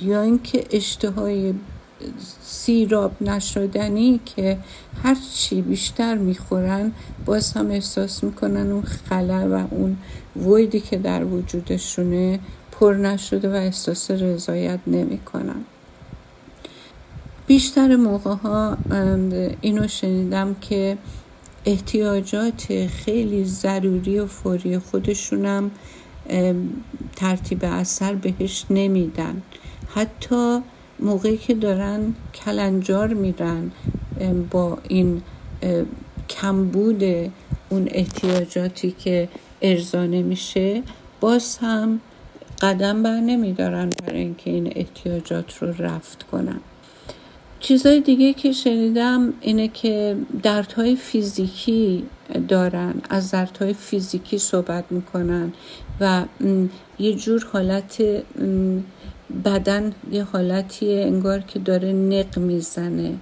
یا 0.00 0.22
اینکه 0.22 0.64
اشتهای 0.70 1.54
سیراب 2.42 3.22
نشدنی 3.22 4.20
که 4.26 4.58
هر 5.02 5.16
چی 5.34 5.62
بیشتر 5.62 6.14
می‌خورن 6.14 6.92
باز 7.24 7.52
هم 7.52 7.70
احساس 7.70 8.24
می‌کنن 8.24 8.70
اون 8.70 8.82
خلا 8.82 9.48
و 9.50 9.68
اون 9.70 9.96
ویدی 10.36 10.80
که 10.80 10.98
در 10.98 11.24
وجودشونه 11.24 12.40
پر 12.72 12.94
نشده 12.94 13.48
و 13.48 13.54
احساس 13.54 14.10
رضایت 14.10 14.78
نمی‌کنم 14.86 15.64
بیشتر 17.46 17.96
موقع 17.96 18.34
ها 18.34 18.76
اینو 19.60 19.88
شنیدم 19.88 20.56
که 20.60 20.98
احتیاجات 21.66 22.86
خیلی 22.86 23.44
ضروری 23.44 24.18
و 24.18 24.26
فوری 24.26 24.78
خودشونم 24.78 25.70
ترتیب 27.16 27.64
اثر 27.64 28.14
بهش 28.14 28.64
نمیدن. 28.70 29.42
حتی 29.94 30.60
موقعی 30.98 31.36
که 31.36 31.54
دارن 31.54 32.14
کلنجار 32.44 33.14
میرن 33.14 33.72
با 34.50 34.78
این 34.88 35.22
کمبود 36.28 37.02
اون 37.68 37.88
احتیاجاتی 37.90 38.90
که 38.90 39.28
ارضا 39.62 40.06
نمیشه 40.06 40.82
باز 41.20 41.58
هم 41.58 42.00
قدم 42.62 43.02
بر 43.02 43.20
نمیدارن 43.20 43.90
برای 44.06 44.20
اینکه 44.20 44.50
این 44.50 44.72
احتیاجات 44.76 45.58
رو 45.62 45.72
رفت 45.78 46.22
کنن. 46.22 46.60
چیزهای 47.64 48.00
دیگه 48.00 48.32
که 48.32 48.52
شنیدم 48.52 49.32
اینه 49.40 49.68
که 49.68 50.16
دردهای 50.42 50.96
فیزیکی 50.96 52.04
دارن 52.48 52.94
از 53.10 53.30
دردهای 53.30 53.74
فیزیکی 53.74 54.38
صحبت 54.38 54.84
می‌کنن 54.90 55.52
و 56.00 56.24
یه 56.98 57.14
جور 57.14 57.46
حالت 57.52 58.02
بدن 59.44 59.92
یه 60.12 60.24
حالتی 60.24 61.02
انگار 61.02 61.40
که 61.40 61.58
داره 61.58 61.92
نق 61.92 62.38
می‌زنه 62.38 63.14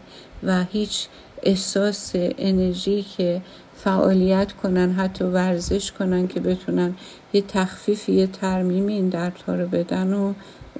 و 0.43 0.65
هیچ 0.65 1.07
احساس 1.43 2.13
انرژی 2.15 3.03
که 3.03 3.43
فعالیت 3.77 4.53
کنن 4.53 4.93
حتی 4.93 5.25
ورزش 5.25 5.93
کنن 5.93 6.29
که 6.29 6.41
بتونن 6.41 6.95
یه 7.33 7.43
تخفیف 7.49 8.09
یه 8.09 8.27
ترمیم 8.27 8.87
این 8.87 9.09
دردها 9.09 9.55
رو 9.55 9.67
بدن 9.67 10.13
و 10.13 10.33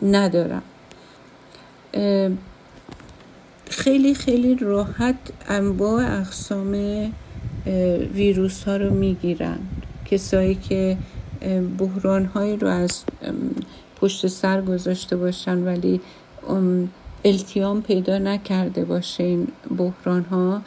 ندارن. 0.03 0.63
خیلی 3.73 4.15
خیلی 4.15 4.55
راحت 4.55 5.17
انواع 5.49 6.21
اقسام 6.21 6.73
ویروس 8.15 8.65
ها 8.65 8.77
رو 8.77 8.95
می‌گیرن 8.95 9.59
کسایی 10.05 10.55
که 10.55 10.99
بحران 11.79 12.25
هایی 12.25 12.57
رو 12.57 12.69
از 12.69 13.05
پشت 14.01 14.27
سر 14.27 14.63
گذاشته 14.63 15.17
باشن 15.17 15.59
ولی 15.59 16.01
التیام 17.25 17.83
پیدا 17.83 18.19
نکرده 18.19 18.85
باشه 18.85 19.25
این 19.25 19.49
بحران 19.79 20.23
ها 20.23 20.63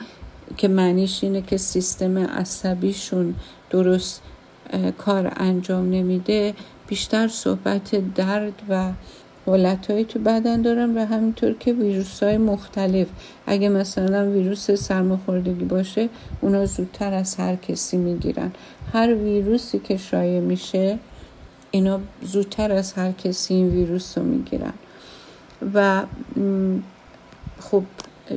که 0.57 0.67
معنیش 0.67 1.23
اینه 1.23 1.41
که 1.41 1.57
سیستم 1.57 2.17
عصبیشون 2.17 3.35
درست 3.69 4.21
کار 4.97 5.33
انجام 5.37 5.89
نمیده 5.89 6.53
بیشتر 6.87 7.27
صحبت 7.27 8.13
درد 8.13 8.61
و 8.69 8.91
حالت 9.45 10.07
تو 10.07 10.19
بدن 10.19 10.61
دارن 10.61 10.97
و 10.97 11.05
همینطور 11.05 11.53
که 11.59 11.73
ویروس 11.73 12.23
های 12.23 12.37
مختلف. 12.37 13.07
اگه 13.47 13.69
مثلا 13.69 14.31
ویروس 14.31 14.71
سرماخوردگی 14.71 15.65
باشه 15.65 16.09
اونا 16.41 16.65
زودتر 16.65 17.13
از 17.13 17.35
هر 17.35 17.55
کسی 17.55 17.97
می‌گیرن. 17.97 18.51
هر 18.93 19.13
ویروسی 19.13 19.79
که 19.79 19.97
شایع 19.97 20.39
میشه 20.39 20.99
اینا 21.71 21.99
زودتر 22.21 22.71
از 22.71 22.93
هر 22.93 23.11
کسی 23.11 23.53
این 23.53 23.69
ویروس 23.69 24.17
رو 24.17 24.23
می‌گیرن. 24.23 24.73
و 25.73 26.03
خب 27.59 27.83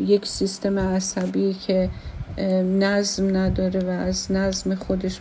یک 0.06 0.26
سیستم 0.26 0.78
عصبی 0.78 1.54
که 1.66 1.90
نظم 2.78 3.36
نداره 3.36 3.80
و 3.80 3.88
از 3.88 4.32
نظم 4.32 4.74
خودش 4.74 5.20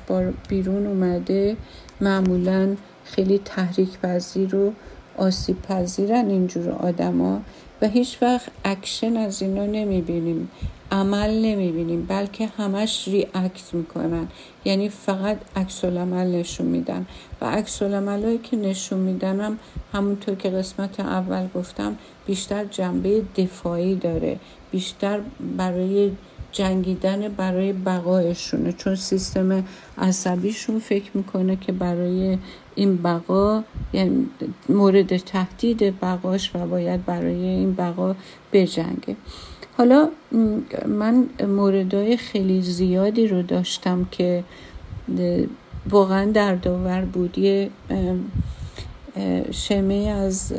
بیرون 0.50 0.88
اومده 0.88 1.58
معمولا 2.02 2.76
خیلی 3.06 3.42
تحریک 3.46 4.00
پذیر 4.00 4.56
و 4.56 4.74
آسیب 5.18 5.62
پذیرن 5.62 6.30
اینجور 6.30 6.70
آدما 6.70 7.42
و 7.82 7.88
هیچ 7.88 8.18
وقت 8.22 8.48
اکشن 8.66 9.18
از 9.18 9.42
اینا 9.42 9.66
نمی‌بینیم 9.66 10.52
عمل 10.92 11.46
نمی‌بینیم 11.46 12.06
بلکه 12.06 12.46
همش 12.58 13.08
ریاکت 13.08 13.74
می‌کنن. 13.74 14.28
یعنی 14.66 14.90
فقط 14.90 15.38
عکس 15.56 15.86
عمل 15.86 16.36
نشون 16.36 16.68
میدن. 16.68 17.06
و 17.42 17.46
عکس 17.46 17.82
هایی 17.82 18.38
که 18.38 18.58
نشون 18.58 19.00
میدن 19.00 19.40
هم 19.40 19.60
همونطور 19.94 20.36
که 20.36 20.50
قسمت 20.50 21.00
اول 21.00 21.48
گفتم 21.56 21.98
بیشتر 22.26 22.66
جنبه 22.66 23.22
دفاعی 23.38 23.96
داره. 23.96 24.40
بیشتر 24.72 25.20
برای 25.58 26.12
جنگیدن 26.52 27.28
برای 27.28 27.74
بقایشونه. 27.74 28.72
چون 28.72 28.96
سیستم 28.96 29.64
عصبیشون 29.98 30.80
فکر 30.80 31.12
می‌کنه 31.14 31.56
که 31.56 31.72
برای 31.72 32.38
این 32.78 32.98
بقا 32.98 33.64
یعنی 33.94 34.28
مورد 34.70 35.18
تهدید 35.18 36.00
بقاش 36.00 36.52
و 36.56 36.68
باید 36.68 37.06
برای 37.06 37.46
این 37.46 37.74
بقا 37.74 38.16
بجنگه. 38.54 39.16
حالا 39.78 40.10
من 40.88 41.30
موردهای 41.48 42.18
خیلی 42.18 42.62
زیادی 42.62 43.28
رو 43.28 43.42
داشتم 43.42 44.08
که 44.12 44.44
واقعا 45.90 46.32
دردآور 46.32 47.02
بود. 47.02 47.38
یه 47.38 47.70
شمه 49.52 49.96
از 49.96 50.54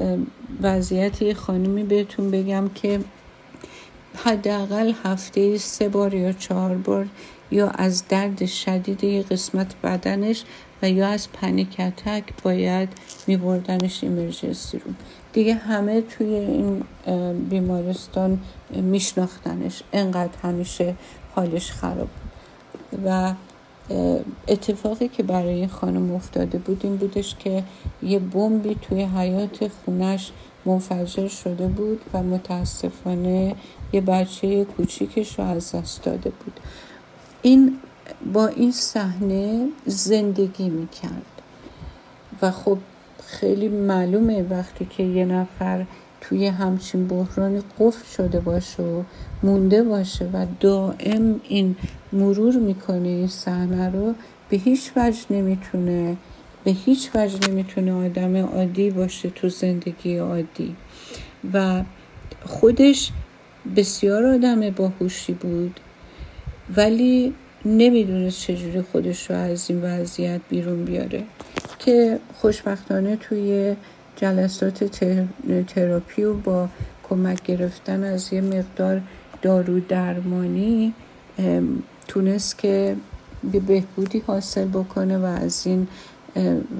وضعیت 0.62 1.32
خانمی 1.32 1.82
بهتون 1.82 2.30
بگم 2.30 2.70
که 2.74 3.00
حداقل 4.24 4.92
هفته 5.04 5.58
سه 5.58 5.88
بار 5.88 6.14
یا 6.14 6.32
چهار 6.32 6.74
بار 6.74 7.06
یا 7.51 7.68
از 7.68 8.09
درد 8.09 8.46
شدید 8.46 9.05
یه 9.05 9.22
قسمت 9.22 9.74
بدنش 9.82 10.44
و 10.82 10.90
یا 10.90 11.09
از 11.09 11.32
پنیکتک 11.32 12.42
باید 12.42 12.88
میبردنش 13.26 14.05
ایمرجنسی 14.05 14.78
رو 14.78 14.92
دیگه 15.32 15.55
همه 15.55 16.01
توی 16.01 16.34
این 16.34 16.82
بیمارستان 17.51 18.40
میشناختنش. 18.70 19.82
انقدر 19.92 20.38
همیشه 20.42 20.94
حالش 21.34 21.72
خراب 21.72 22.09
و 23.05 23.34
اتفاقی 24.49 25.09
که 25.09 25.22
برای 25.22 25.55
این 25.55 25.68
خانم 25.68 26.14
افتاده 26.14 26.59
بود 26.59 26.80
این 26.84 26.96
بودش 26.96 27.36
که 27.38 27.64
یه 28.03 28.18
بمبی 28.18 28.76
توی 28.82 29.03
حیات 29.03 29.70
خونش 29.84 30.32
منفجر 30.64 31.28
شده 31.28 31.66
بود 31.66 32.01
و 32.14 32.22
متاسفانه 32.22 33.55
یه 33.92 34.01
بچه 34.01 34.64
کوچیکش 34.64 35.38
رو 35.38 35.44
از 35.44 35.74
دست 35.74 36.03
داده 36.03 36.30
بود. 36.30 36.61
این 37.43 37.78
با 38.32 38.47
این 38.47 38.72
صحنه 38.72 39.68
زندگی 39.86 40.68
می‌کرد. 40.68 41.43
و 42.43 42.51
خب 42.51 42.78
خیلی 43.26 43.68
معلومه 43.68 44.43
وقتی 44.43 44.84
که 44.84 45.03
یه 45.03 45.24
نفر 45.24 45.84
توی 46.20 46.47
همچین 46.47 47.09
بحرانی 47.09 47.62
قفل 47.78 48.05
شده 48.16 48.41
باشه 48.41 48.82
و 48.82 49.03
مونده 49.43 49.82
باشه 49.82 50.24
و 50.24 50.47
دائم 50.61 51.41
این 51.49 51.76
مرور 52.12 52.57
می‌کنه 52.57 53.09
این 53.09 53.28
صحنه 53.28 53.91
رو 53.91 54.14
به 54.49 54.57
هیچ 54.57 54.93
وجه 54.97 55.18
نمی‌تونه 55.30 56.16
به 56.64 56.70
هیچ 56.70 57.11
وجه 57.14 57.51
نمی‌تونه 57.51 57.93
آدم 57.93 58.36
عادی 58.36 58.91
باشه 58.91 59.30
تو 59.30 59.49
زندگی 59.49 60.16
عادی. 60.16 60.76
و 61.55 61.82
خودش 62.47 63.12
بسیار 63.76 64.26
آدم 64.26 64.70
باهوشی 64.70 65.32
بود. 65.32 65.80
ولی 66.76 67.34
نمی‌دونست 67.64 68.40
چجوری 68.40 68.80
خودش 68.80 69.30
رو 69.30 69.36
از 69.36 69.70
این 69.70 69.82
وضعیت 69.82 70.40
بیرون 70.48 70.84
بیاره. 70.84 71.24
که 71.78 72.18
خوشبختانه 72.34 73.16
توی 73.16 73.76
جلسات 74.16 74.84
تراپی 75.66 76.22
و 76.22 76.34
با 76.34 76.68
کمک 77.08 77.42
گرفتن 77.42 78.04
از 78.04 78.32
یه 78.32 78.40
مقدار 78.40 79.00
دارو 79.42 79.80
درمانی 79.80 80.94
تونست 82.08 82.58
که 82.58 82.96
به 83.52 83.60
بهبودی 83.60 84.22
حاصل 84.26 84.64
بکنه 84.64 85.18
و 85.18 85.24
از 85.24 85.66
این 85.66 85.88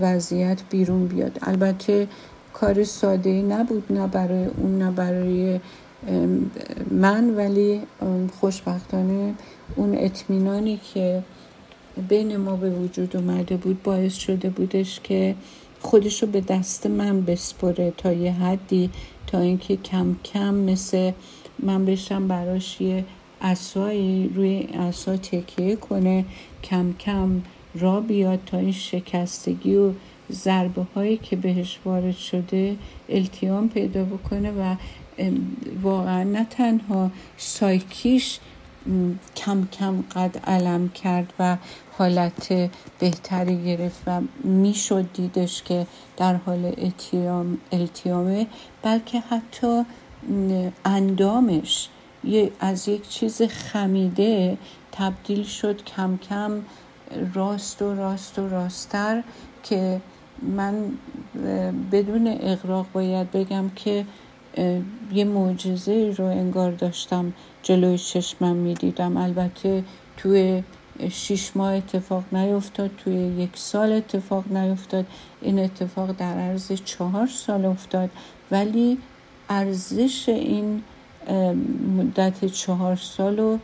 وضعیت 0.01 0.59
بیرون 0.71 1.07
بیاد. 1.07 1.39
البته 1.43 2.09
کار 2.53 2.85
ساده 2.85 3.43
نبود 3.43 3.93
نه 3.93 4.07
برای 4.07 4.47
اون 4.47 4.79
نه 4.79 4.91
برای 4.91 5.61
من 6.91 7.35
ولی 7.35 7.81
خوشبختانه 8.41 9.35
اون 9.77 9.95
اطمینانی 9.99 10.81
که 10.95 11.23
بین 12.09 12.37
ما 12.37 12.57
به 12.57 12.71
وجود 12.71 13.17
اومده 13.17 13.57
بود 13.57 13.83
باعث 13.83 14.15
شده 14.15 14.51
بودش 14.51 15.01
که 15.01 15.35
خودشو 15.81 16.27
به 16.27 16.41
دست 16.41 16.87
من 16.87 17.25
بسپره 17.25 17.93
تا 17.97 18.13
یه 18.13 18.33
حدی 18.33 18.91
تا 19.27 19.39
اینکه 19.39 19.77
کم 19.77 20.17
کم 20.25 20.55
مثل 20.55 21.13
من 21.59 21.85
بشم 21.85 22.29
براش 22.29 22.81
یه 22.81 23.05
اسایی 23.41 24.33
روی 24.35 24.69
اسا 24.75 25.17
تکیه 25.17 25.77
کنه 25.77 26.25
کم 26.63 26.93
کم 26.93 27.43
را 27.75 28.01
بیاد 28.01 28.39
تا 28.47 28.59
این 28.59 28.73
شکستگی 28.73 29.77
و 29.77 29.93
ضربه 30.33 30.87
هایی 30.95 31.17
که 31.17 31.37
بهش 31.37 31.79
وارد 31.85 32.17
شده 32.17 32.77
التیام 33.09 33.69
پیدا 33.69 34.05
بکنه 34.05 34.51
و 34.51 34.75
واقعا 35.83 36.23
نه 36.23 36.45
تنها 36.45 37.11
سایکیش 37.37 38.39
کم 39.37 39.67
کم 39.67 40.05
قد 40.15 40.39
علم 40.47 40.89
کرد 40.89 41.33
و 41.39 41.57
حالت 41.99 42.71
بهتری 42.99 43.65
گرفت 43.65 44.03
و 44.07 44.21
می‌شد 44.45 45.13
دیدش 45.13 45.63
که 45.63 45.87
در 46.17 46.35
حال 46.35 46.91
التیامه 47.73 48.47
بلکه 48.83 49.21
حتی 49.21 49.85
اندامش 50.85 51.89
از 52.61 52.89
یک 52.89 53.09
چیز 53.09 53.43
خمیده 53.43 54.59
تبدیل 54.93 55.45
شد 55.45 55.85
کم 55.85 56.17
کم 56.17 56.63
راست 57.35 57.83
و 57.83 57.95
راست 57.95 58.39
و 58.39 58.49
راستتر 58.49 59.23
که 59.63 60.01
من 60.43 60.75
بدون 61.93 62.39
اقراق 62.41 62.87
باید 62.93 63.31
بگم 63.31 63.71
که 63.77 64.05
یه 65.13 65.25
معجزه 65.25 66.15
رو 66.19 66.25
انگار 66.25 66.73
داشتم 66.73 67.33
جلوی 67.63 67.99
چشمم 67.99 68.57
می‌دیدم. 68.57 69.17
البته 69.17 69.85
توی 70.17 70.63
شیش 71.11 71.57
ماه 71.57 71.73
اتفاق 71.73 72.25
نیفتاد 72.33 72.91
توی 73.05 73.15
یک 73.15 73.51
سال 73.55 73.93
اتفاق 73.93 74.53
نیفتاد. 74.53 75.07
این 75.41 75.59
اتفاق 75.59 76.13
در 76.13 76.35
عرض 76.35 76.73
چهار 76.73 77.27
سال 77.27 77.65
افتاد. 77.65 78.11
ولی 78.51 78.99
ارزش 79.49 80.29
این 80.29 80.83
مدت 81.97 82.45
چهار 82.45 82.97
سال 82.97 83.37
رو 83.37 83.59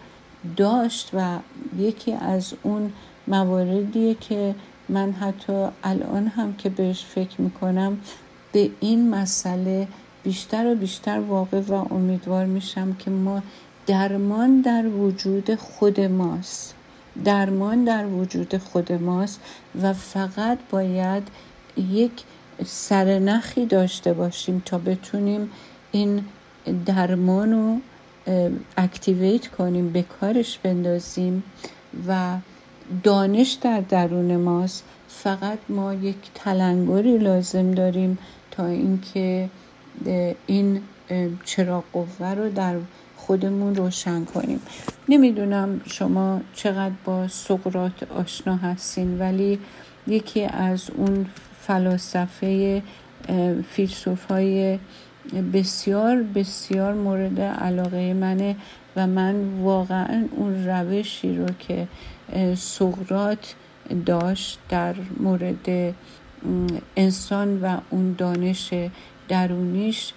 داشت 0.57 1.11
و 1.13 1.39
یکی 1.79 2.13
از 2.13 2.55
اون 2.63 2.93
مواردیه 3.29 4.15
که 4.15 4.55
من 4.89 5.13
حتی 5.13 5.67
الان 5.85 6.27
هم 6.27 6.55
که 6.57 6.69
بهش 6.69 7.05
فکر 7.05 7.41
می‌کنم 7.41 7.99
به 8.53 8.71
این 8.81 9.11
مسئله 9.11 9.89
بیشتر 10.25 10.73
و 10.73 10.75
بیشتر 10.75 11.21
واقع 11.21 11.61
و 11.61 11.73
امیدوار 11.95 12.45
میشم 12.45 12.95
که 12.95 13.11
ما 13.11 13.43
درمان 13.87 14.61
در 14.61 14.87
وجود 14.87 15.55
خود 15.55 16.01
ماست. 16.01 16.75
درمان 17.25 17.85
در 17.85 18.07
وجود 18.07 18.57
خود 18.57 18.93
ماست 18.93 19.41
و 19.83 19.93
فقط 19.93 20.59
باید 20.71 21.23
یک 21.77 22.13
سرنخی 22.65 23.67
داشته 23.67 24.13
باشیم 24.13 24.63
تا 24.65 24.79
بتونیم 24.79 25.51
این 25.93 26.25
درمان 26.87 27.53
رو 27.53 27.77
اکتیویت 28.77 29.47
کنیم 29.47 29.91
به 29.91 30.03
کارش 30.03 30.59
بندازیم 30.59 31.43
و 32.09 32.37
دانش 33.03 33.53
در 33.53 33.81
درون 33.81 34.37
ماست. 34.37 34.85
فقط 35.09 35.59
ما 35.69 35.95
یک 35.95 36.17
تلنگری 36.35 37.19
لازم 37.19 37.71
داریم 37.71 38.19
تا 38.51 38.67
اینکه 38.67 39.49
این 40.47 40.81
چراغ 41.45 41.85
قوه 41.93 42.35
رو 42.35 42.51
در 42.51 42.77
خودمون 43.17 43.75
روشن 43.75 44.25
کنیم. 44.25 44.61
نمی‌دونم 45.09 45.81
شما 45.87 46.41
چقدر 46.55 46.95
با 47.05 47.29
سقرات 47.29 48.03
آشنا 48.03 48.57
هستین 48.57 49.19
ولی 49.19 49.59
یکی 50.07 50.45
از 50.45 50.91
اون 50.91 51.27
فلاسفه 51.61 52.83
فیلسوف 53.71 54.25
های 54.25 54.79
بسیار 55.53 56.23
بسیار 56.23 56.95
مورد 56.95 57.41
علاقه 57.41 58.15
منه 58.15 58.57
و 58.97 59.07
من 59.07 59.61
واقعا 59.63 60.25
اون 60.31 60.67
روشی 60.67 61.37
رو 61.37 61.47
که 61.59 61.89
سقرات 62.57 63.55
داشت 64.07 64.59
در 64.69 64.95
مورد 65.21 65.95
انسان 66.97 67.61
و 67.61 67.77
اون 67.91 68.15
دانش 68.19 68.75
درونیش 69.29 70.13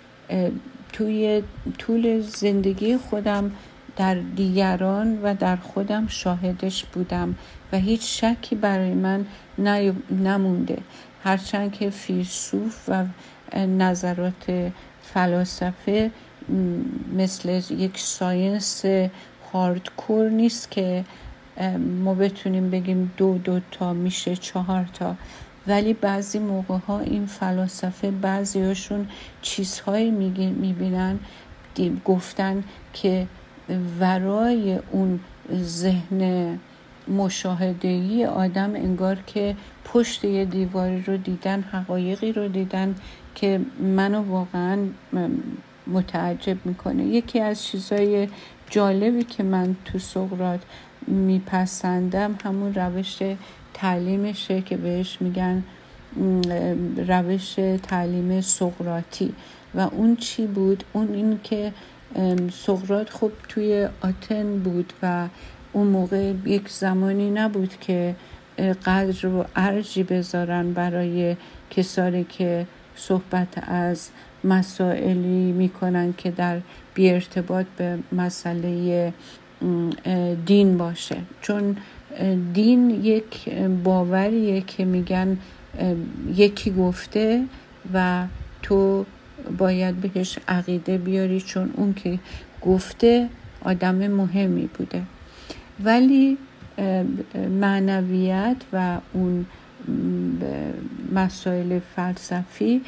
توی 0.93 1.43
طول 1.77 2.21
زندگی 2.21 2.97
خودم 2.97 3.51
در 3.97 4.15
دیگران 4.15 5.21
و 5.23 5.35
در 5.35 5.55
خودم 5.55 6.07
شاهدش 6.07 6.83
بودم 6.83 7.35
و 7.71 7.77
هیچ 7.77 8.23
شکی 8.23 8.55
برای 8.55 8.93
من 8.93 9.25
نمونده. 10.11 10.77
هرچند 11.23 11.71
که 11.71 11.89
فیلسوف 11.89 12.89
و 12.89 13.05
نظرات 13.55 14.71
فلاسفه 15.03 16.11
مثل 17.17 17.61
یک 17.69 17.97
ساینس 17.97 18.85
هاردکور 19.53 20.29
نیست 20.29 20.71
که 20.71 21.05
ما 22.03 22.13
بتونیم 22.13 22.69
بگیم 22.69 23.11
دو 23.17 23.37
دو 23.37 23.59
تا 23.71 23.93
میشه 23.93 24.35
چهار 24.35 24.89
تا. 24.93 25.15
ولی 25.67 25.93
بعضی 25.93 26.39
موقع 26.39 26.77
ها 26.77 26.99
این 26.99 27.25
فلاسفه 27.25 28.11
بعضی 28.11 28.61
هاشون 28.61 29.07
چیزهایی 29.41 30.11
می‌بینن 30.11 31.19
گفتن 32.05 32.63
که 32.93 33.27
ورای 33.99 34.79
اون 34.91 35.19
ذهن 35.53 36.59
مشاهدهی 37.07 38.25
آدم 38.25 38.75
انگار 38.75 39.17
که 39.27 39.55
پشت 39.85 40.25
یه 40.25 40.45
دیواری 40.45 41.01
رو 41.01 41.17
دیدن 41.17 41.61
حقایقی 41.61 42.31
رو 42.31 42.47
دیدن 42.47 42.95
که 43.35 43.61
منو 43.79 44.21
واقعا 44.21 44.77
متعجب 45.87 46.57
می‌کنه. 46.65 47.05
یکی 47.05 47.39
از 47.39 47.63
چیزهای 47.63 48.27
جالبی 48.69 49.23
که 49.23 49.43
من 49.43 49.75
تو 49.85 49.99
سقرات 49.99 50.59
میپسندم 51.07 52.35
همون 52.43 52.73
روش 52.73 53.19
تعلیمشه 53.77 54.61
که 54.61 54.77
بهش 54.77 55.17
میگن 55.21 55.63
روش 57.07 57.55
تعلیم 57.83 58.41
سقراتی 58.41 59.33
و 59.75 59.79
اون 59.79 60.15
چی 60.15 60.47
بود؟ 60.47 60.83
اون 60.93 61.13
این 61.13 61.39
که 61.43 61.73
سقرات 62.51 63.09
خب 63.09 63.31
توی 63.49 63.87
آتن 64.01 64.59
بود 64.59 64.93
و 65.03 65.27
اون 65.73 65.87
موقع 65.87 66.33
یک 66.45 66.69
زمانی 66.69 67.29
نبود 67.29 67.79
که 67.81 68.15
قدر 68.85 69.27
و 69.27 69.45
ارجی 69.55 70.03
بذارن 70.03 70.73
برای 70.73 71.35
کسانی 71.69 72.23
که 72.23 72.67
صحبت 72.95 73.69
از 73.69 74.09
مسائلی 74.43 75.51
می‌کنن 75.51 76.13
که 76.17 76.31
در 76.31 76.59
بی 76.93 77.09
ارتباط 77.09 77.65
به 77.77 77.97
مسئله 78.11 79.13
دین 80.45 80.77
باشه. 80.77 81.17
چون 81.41 81.77
دین 82.53 82.89
یک 82.89 83.49
باوریه 83.83 84.61
که 84.61 84.85
میگن 84.85 85.37
یکی 86.35 86.71
گفته 86.71 87.43
و 87.93 88.25
تو 88.63 89.05
باید 89.57 89.95
بهش 89.95 90.39
عقیده 90.47 90.97
بیاری 90.97 91.41
چون 91.41 91.73
اون 91.75 91.93
که 91.93 92.19
گفته 92.61 93.29
آدم 93.61 94.07
مهمی 94.07 94.69
بوده. 94.77 95.01
ولی 95.83 96.37
معنویت 97.61 98.57
و 98.73 98.97
اون 99.13 99.45
مسائل 101.13 101.79
فلسفی 101.95 102.81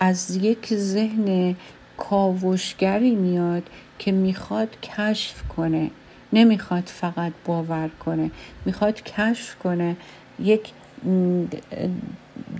از 0.00 0.36
یک 0.36 0.74
ذهن 0.74 1.56
کاوشگری 1.96 3.14
میاد 3.14 3.62
که 3.98 4.12
می‌خواد 4.12 4.80
کشف 4.80 5.42
کنه. 5.48 5.90
نمی‌خواد 6.32 6.84
فقط 6.86 7.32
باور 7.44 7.90
کنه 8.04 8.30
می‌خواد 8.64 9.02
کشف 9.02 9.54
کنه 9.54 9.96
یک 10.38 10.72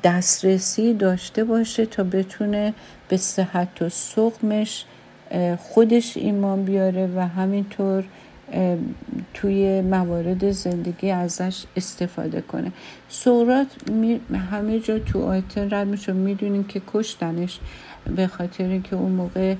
دسترسی 0.04 0.94
داشته 0.94 1.44
باشه 1.44 1.86
تا 1.86 2.02
بتونه 2.02 2.74
به 3.08 3.16
صحت 3.16 3.82
و 3.82 3.88
سقمش 3.88 4.84
خودش 5.58 6.16
ایمان 6.16 6.64
بیاره 6.64 7.10
و 7.16 7.20
همینطور 7.28 8.04
توی 9.34 9.80
موارد 9.80 10.50
زندگی 10.50 11.10
ازش 11.10 11.64
استفاده 11.76 12.40
کنه. 12.40 12.72
سورات 13.08 13.66
همه 14.50 14.80
جا 14.80 14.98
تو 14.98 15.22
آیتن 15.22 15.74
رد 15.74 15.86
میشه. 15.86 16.12
می‌دونیم 16.12 16.64
که 16.64 16.82
کشتنش 16.92 17.58
به 18.16 18.26
خاطر 18.26 18.78
که 18.78 18.96
اون 18.96 19.12
موقع 19.12 19.54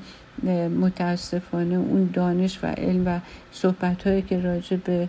متاسفانه 0.80 1.74
اون 1.74 2.11
دانش 2.12 2.59
و 2.62 2.66
علم 2.66 3.07
و 3.07 3.20
صحبت 3.53 4.07
هایی 4.07 4.22
که 4.22 4.41
راجع 4.41 4.76
به 4.76 5.09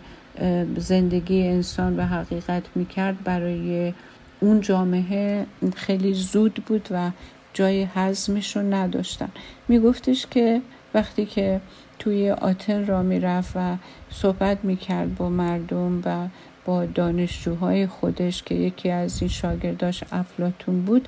زندگی 0.77 1.47
انسان 1.47 1.99
و 1.99 2.05
حقیقت 2.05 2.63
می‌کرد 2.75 3.23
برای 3.23 3.93
اون 4.39 4.61
جامعه 4.61 5.45
خیلی 5.75 6.13
زود 6.13 6.53
بود 6.53 6.87
و 6.91 7.11
جای 7.53 7.83
حزمش 7.83 8.55
رو 8.55 8.73
نداشتن. 8.73 9.29
میگفتش 9.67 10.27
که 10.31 10.61
وقتی 10.93 11.25
که 11.25 11.61
توی 11.99 12.31
آتن 12.31 12.85
را 12.85 13.03
می‌رفت 13.03 13.51
و 13.55 13.75
صحبت 14.09 14.57
می‌کرد 14.63 15.15
با 15.15 15.29
مردم 15.29 16.01
و 16.05 16.27
با 16.65 16.85
دانشجوهای 16.85 17.87
خودش 17.87 18.43
که 18.43 18.55
یکی 18.55 18.89
از 18.89 19.21
این 19.21 19.29
شاگرداش 19.29 20.03
افلاتون 20.11 20.81
بود 20.81 21.07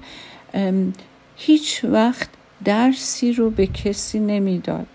هیچ 1.36 1.86
وقت 1.86 2.30
درسی 2.66 3.34
رو 3.34 3.49
به 3.49 3.68
کسی 3.68 4.20
نمی‌داد. 4.20 4.88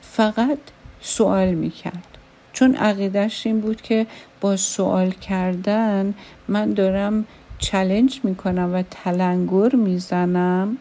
فقط 0.00 0.58
سوال 1.00 1.54
می‌کرد. 1.54 2.18
چون 2.52 2.74
عقیدش 2.74 3.46
این 3.46 3.60
بود 3.60 3.82
که 3.82 4.06
با 4.40 4.56
سوال 4.56 5.10
کردن 5.10 6.14
من 6.48 6.72
دارم 6.72 7.26
چلنج 7.58 8.20
می‌کنم 8.24 8.74
و 8.74 8.82
تلنگر 8.90 9.74
می‌زنم 9.74 10.76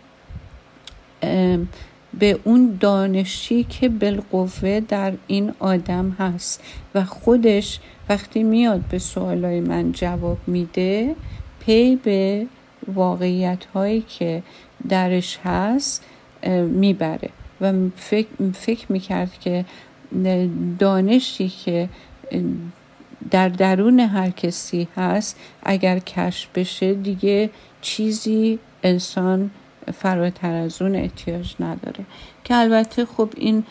به 2.20 2.39
اون 2.43 2.78
دانشی 2.80 3.64
که 3.64 3.89
بالقوه 3.89 4.80
در 4.80 5.14
این 5.28 5.53
آدم 5.59 6.09
هست. 6.09 6.64
و 6.95 7.05
خودش 7.05 7.80
وقتی 8.09 8.43
میاد 8.43 8.82
به 8.82 8.99
سوالای 8.99 9.59
من 9.59 9.91
جواب 9.91 10.38
میده 10.47 11.16
پی 11.59 11.95
به 11.95 12.47
واقعیت 12.93 13.66
هایی 13.66 14.01
که 14.01 14.43
درش 14.89 15.39
هست 15.43 16.05
می‌بره. 16.67 17.29
و 17.61 17.73
فکر, 17.95 18.27
فکر 18.53 18.91
می‌کرد 18.91 19.39
که 19.39 19.65
دانشی 20.79 21.49
که 21.49 21.89
در 23.32 23.49
درون 23.49 23.99
هر 23.99 24.29
کسی 24.29 24.88
هست 24.97 25.39
اگر 25.63 25.99
کشف 25.99 26.49
بشه 26.55 26.93
دیگه 26.93 27.49
چیزی 27.82 28.59
انسان 28.84 29.51
فراتر 29.93 30.53
از 30.53 30.82
اون 30.82 30.95
احتیاج 30.95 31.55
نداره. 31.59 32.05
که 32.43 32.55
البته 32.55 33.05
خب 33.05 33.29
این 33.38 33.63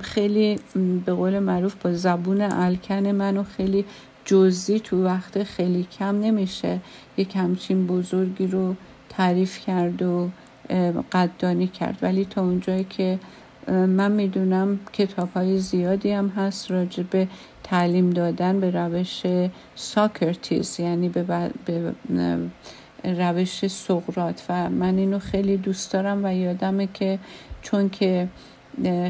خیلی 0.00 0.58
به 1.06 1.12
قول 1.12 1.38
معروف 1.38 1.74
با 1.74 1.92
زبون 1.92 2.40
الکن 2.40 3.06
منو 3.06 3.42
خیلی 3.42 3.84
جزئی 4.24 4.80
تو 4.80 5.04
وقت 5.04 5.42
خیلی 5.42 5.86
کم 5.98 6.20
نمیشه. 6.20 6.80
یک 7.16 7.36
همچین 7.36 7.86
بزرگی 7.86 8.46
رو 8.46 8.74
تعریف 9.08 9.66
کرد 9.66 10.02
و 10.02 10.30
قدردانی 11.12 11.66
کرد. 11.66 11.98
ولی 12.02 12.24
تا 12.24 12.42
اونجایی 12.42 12.84
که 12.84 13.18
من 13.68 14.12
می‌دونم 14.12 14.78
کتاب 14.92 15.28
های 15.32 15.58
زیادی 15.58 16.10
هم 16.10 16.28
هست 16.28 16.70
راجع 16.70 17.02
به 17.02 17.28
تعلیم 17.62 18.10
دادن 18.10 18.60
به 18.60 18.70
روش 18.70 19.22
ساکرتیز 19.74 20.80
یعنی 20.80 21.08
به, 21.08 21.50
به 21.64 21.92
روش 23.04 23.66
سقرات 23.66 24.42
و 24.48 24.70
من 24.70 24.98
اینو 24.98 25.18
خیلی 25.18 25.56
دوست 25.56 25.92
دارم 25.92 26.24
و 26.24 26.34
یادمه 26.34 26.88
که 26.94 27.18
چون 27.62 27.88
که 27.88 28.28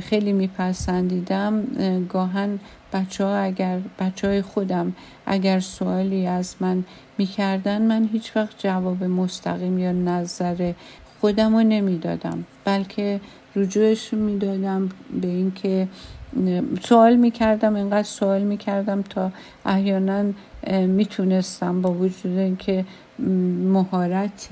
خیلی 0.02 0.32
میپسندیدم 0.32 1.64
گاهن 2.09 2.59
بچه 2.92 3.24
ها 3.24 3.36
اگر 3.36 3.78
بچه 3.98 4.28
های 4.28 4.42
خودم 4.42 4.94
اگر 5.26 5.61
سوالی 5.61 6.26
از 6.26 6.57
من 6.61 6.84
می‌کردن 7.18 7.82
من 7.82 8.09
هیچ 8.12 8.36
وقت 8.36 8.55
جواب 8.59 9.05
مستقیم 9.05 9.78
یا 9.78 9.92
نظر 9.92 10.72
خودم 11.25 11.57
رو 11.57 11.62
نمی‌دادم 11.62 12.45
بلکه 12.64 13.20
رجوعش 13.57 14.14
می‌دادم 14.14 14.89
به 15.20 15.29
اینکه 15.29 15.89
سوال 16.83 17.16
می‌کردم 17.16 17.75
اینقدر 17.75 18.03
سوال 18.03 18.43
می‌کردم 18.43 19.03
تا 19.03 19.33
احیانا 19.66 20.25
می‌تونستم 20.70 21.83
با 21.83 21.93
وجود 21.93 22.39
اینکه 22.39 22.85
مهارت 23.72 24.49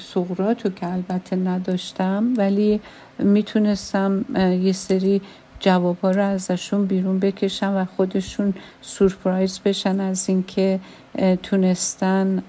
سقرات 0.00 0.66
رو 0.66 0.72
که 0.72 0.92
البته 0.92 1.36
نداشتم 1.36 2.34
ولی 2.36 2.80
می‌تونستم 3.18 4.24
یه 4.62 4.72
سری 4.72 5.20
جواب 5.60 5.96
ها 6.02 6.10
رو 6.10 6.22
ازشون 6.22 6.86
بیرون 6.86 7.18
بکشم 7.18 7.72
و 7.76 7.84
خودشون 7.84 8.54
سورپرایز 8.80 9.60
بشن 9.64 10.00
از 10.00 10.28
اینکه 10.28 10.80
تونستن 11.42 12.42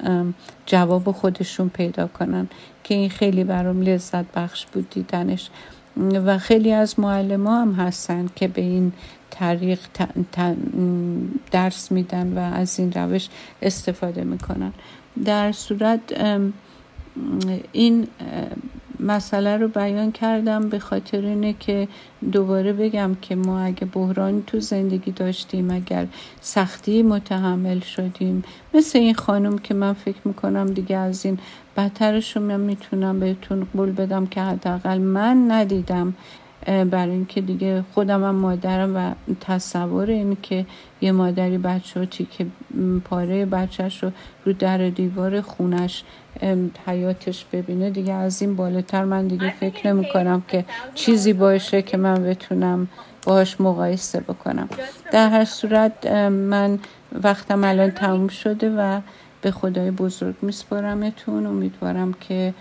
جواب 0.66 1.12
خودشون 1.12 1.70
پیدا 1.70 2.08
کنن. 2.08 2.48
که 2.88 2.96
این 2.96 3.10
خیلی 3.10 3.44
برام 3.44 3.82
لذت 3.82 4.26
بخش 4.36 4.66
بود 4.66 4.90
دیدنش. 4.90 5.50
و 6.26 6.38
خیلی 6.38 6.72
از 6.72 7.00
معلم 7.00 7.48
هم 7.48 7.74
هستن 7.74 8.30
که 8.36 8.48
به 8.48 8.62
این 8.62 8.94
طریق 9.30 9.80
درس 11.52 11.92
میدن 11.92 12.34
و 12.34 12.40
از 12.40 12.80
این 12.80 12.92
روش 12.92 13.30
استفاده 13.62 14.24
می‌کنن. 14.24 14.74
در 15.26 15.52
صورت 15.52 16.00
این 17.72 18.08
مسئله 19.00 19.58
رو 19.58 19.68
بیان 19.68 20.12
کردم 20.12 20.70
به 20.70 20.80
خاطر 20.80 21.22
اینه 21.22 21.56
که 21.60 21.88
دوباره 22.32 22.74
بگم 22.74 23.16
که 23.22 23.36
ما 23.36 23.60
اگه 23.60 23.86
بحرانی 23.86 24.44
تو 24.48 24.60
زندگی 24.60 25.12
داشتیم 25.12 25.72
اگر 25.72 26.08
سختی 26.42 27.04
متحمل 27.04 27.80
شدیم 27.80 28.44
مثل 28.74 29.00
این 29.00 29.14
خانم 29.14 29.58
که 29.58 29.74
من 29.74 29.94
فکر 29.94 30.20
می‌کنم 30.26 30.66
دیگه 30.66 30.98
از 30.98 31.26
این 31.26 31.40
بدترش 31.78 32.38
رو 32.38 32.44
من 32.44 32.60
می‌تونم 32.60 33.20
بهتون 33.20 33.68
قول 33.78 33.92
بدم 33.92 34.28
که 34.28 34.42
حداقل 34.42 34.98
من 34.98 35.52
ندیدم 35.52 36.14
برای 36.68 37.12
اینکه 37.12 37.42
دیگه 37.42 37.84
خودم 37.94 38.24
هم 38.24 38.36
مادرم 38.36 38.96
و 38.96 39.12
تصور 39.42 40.10
این 40.10 40.38
که 40.42 40.66
یه 41.02 41.12
مادری 41.12 41.58
بچه 41.58 42.06
که 42.06 42.46
پاره 43.06 43.46
بچهش 43.46 44.04
رو 44.04 44.12
رو 44.46 44.54
در 44.54 44.90
دیوار 44.90 45.42
خونش 45.42 46.04
حیاتش 46.88 47.46
ببینه 47.52 47.90
دیگه 47.90 48.14
از 48.14 48.42
این 48.42 48.56
بالاتر 48.56 49.04
من 49.04 49.28
دیگه 49.28 49.54
فکر 49.60 49.94
نمی 49.94 50.10
کنم 50.14 50.44
که 50.48 50.66
چیزی 50.96 51.34
باشه 51.34 51.82
که 51.82 51.98
من 51.98 52.24
بتونم 52.24 52.88
باش 53.24 53.62
مقایسه 53.62 54.20
بکنم. 54.20 54.70
در 55.12 55.30
هر 55.30 55.46
صورت 55.46 56.08
من 56.32 56.80
وقتم 57.24 57.64
الان 57.64 57.92
تموم 57.92 58.28
شده 58.28 58.70
و 58.70 59.02
به 59.42 59.52
خدای 59.52 59.92
بزرگ 59.92 60.36
میسپارمتون. 60.42 61.46
امیدوارم 61.46 62.14
که 62.14 62.54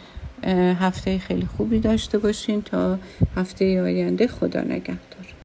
هفته 0.80 1.18
خیلی 1.18 1.47
خوبی 1.57 1.80
داشته 1.80 2.18
باشین 2.18 2.62
تا 2.62 2.99
هفته 3.37 3.82
آینده. 3.82 4.26
خدا 4.26 4.61
نگهدار. 4.61 5.16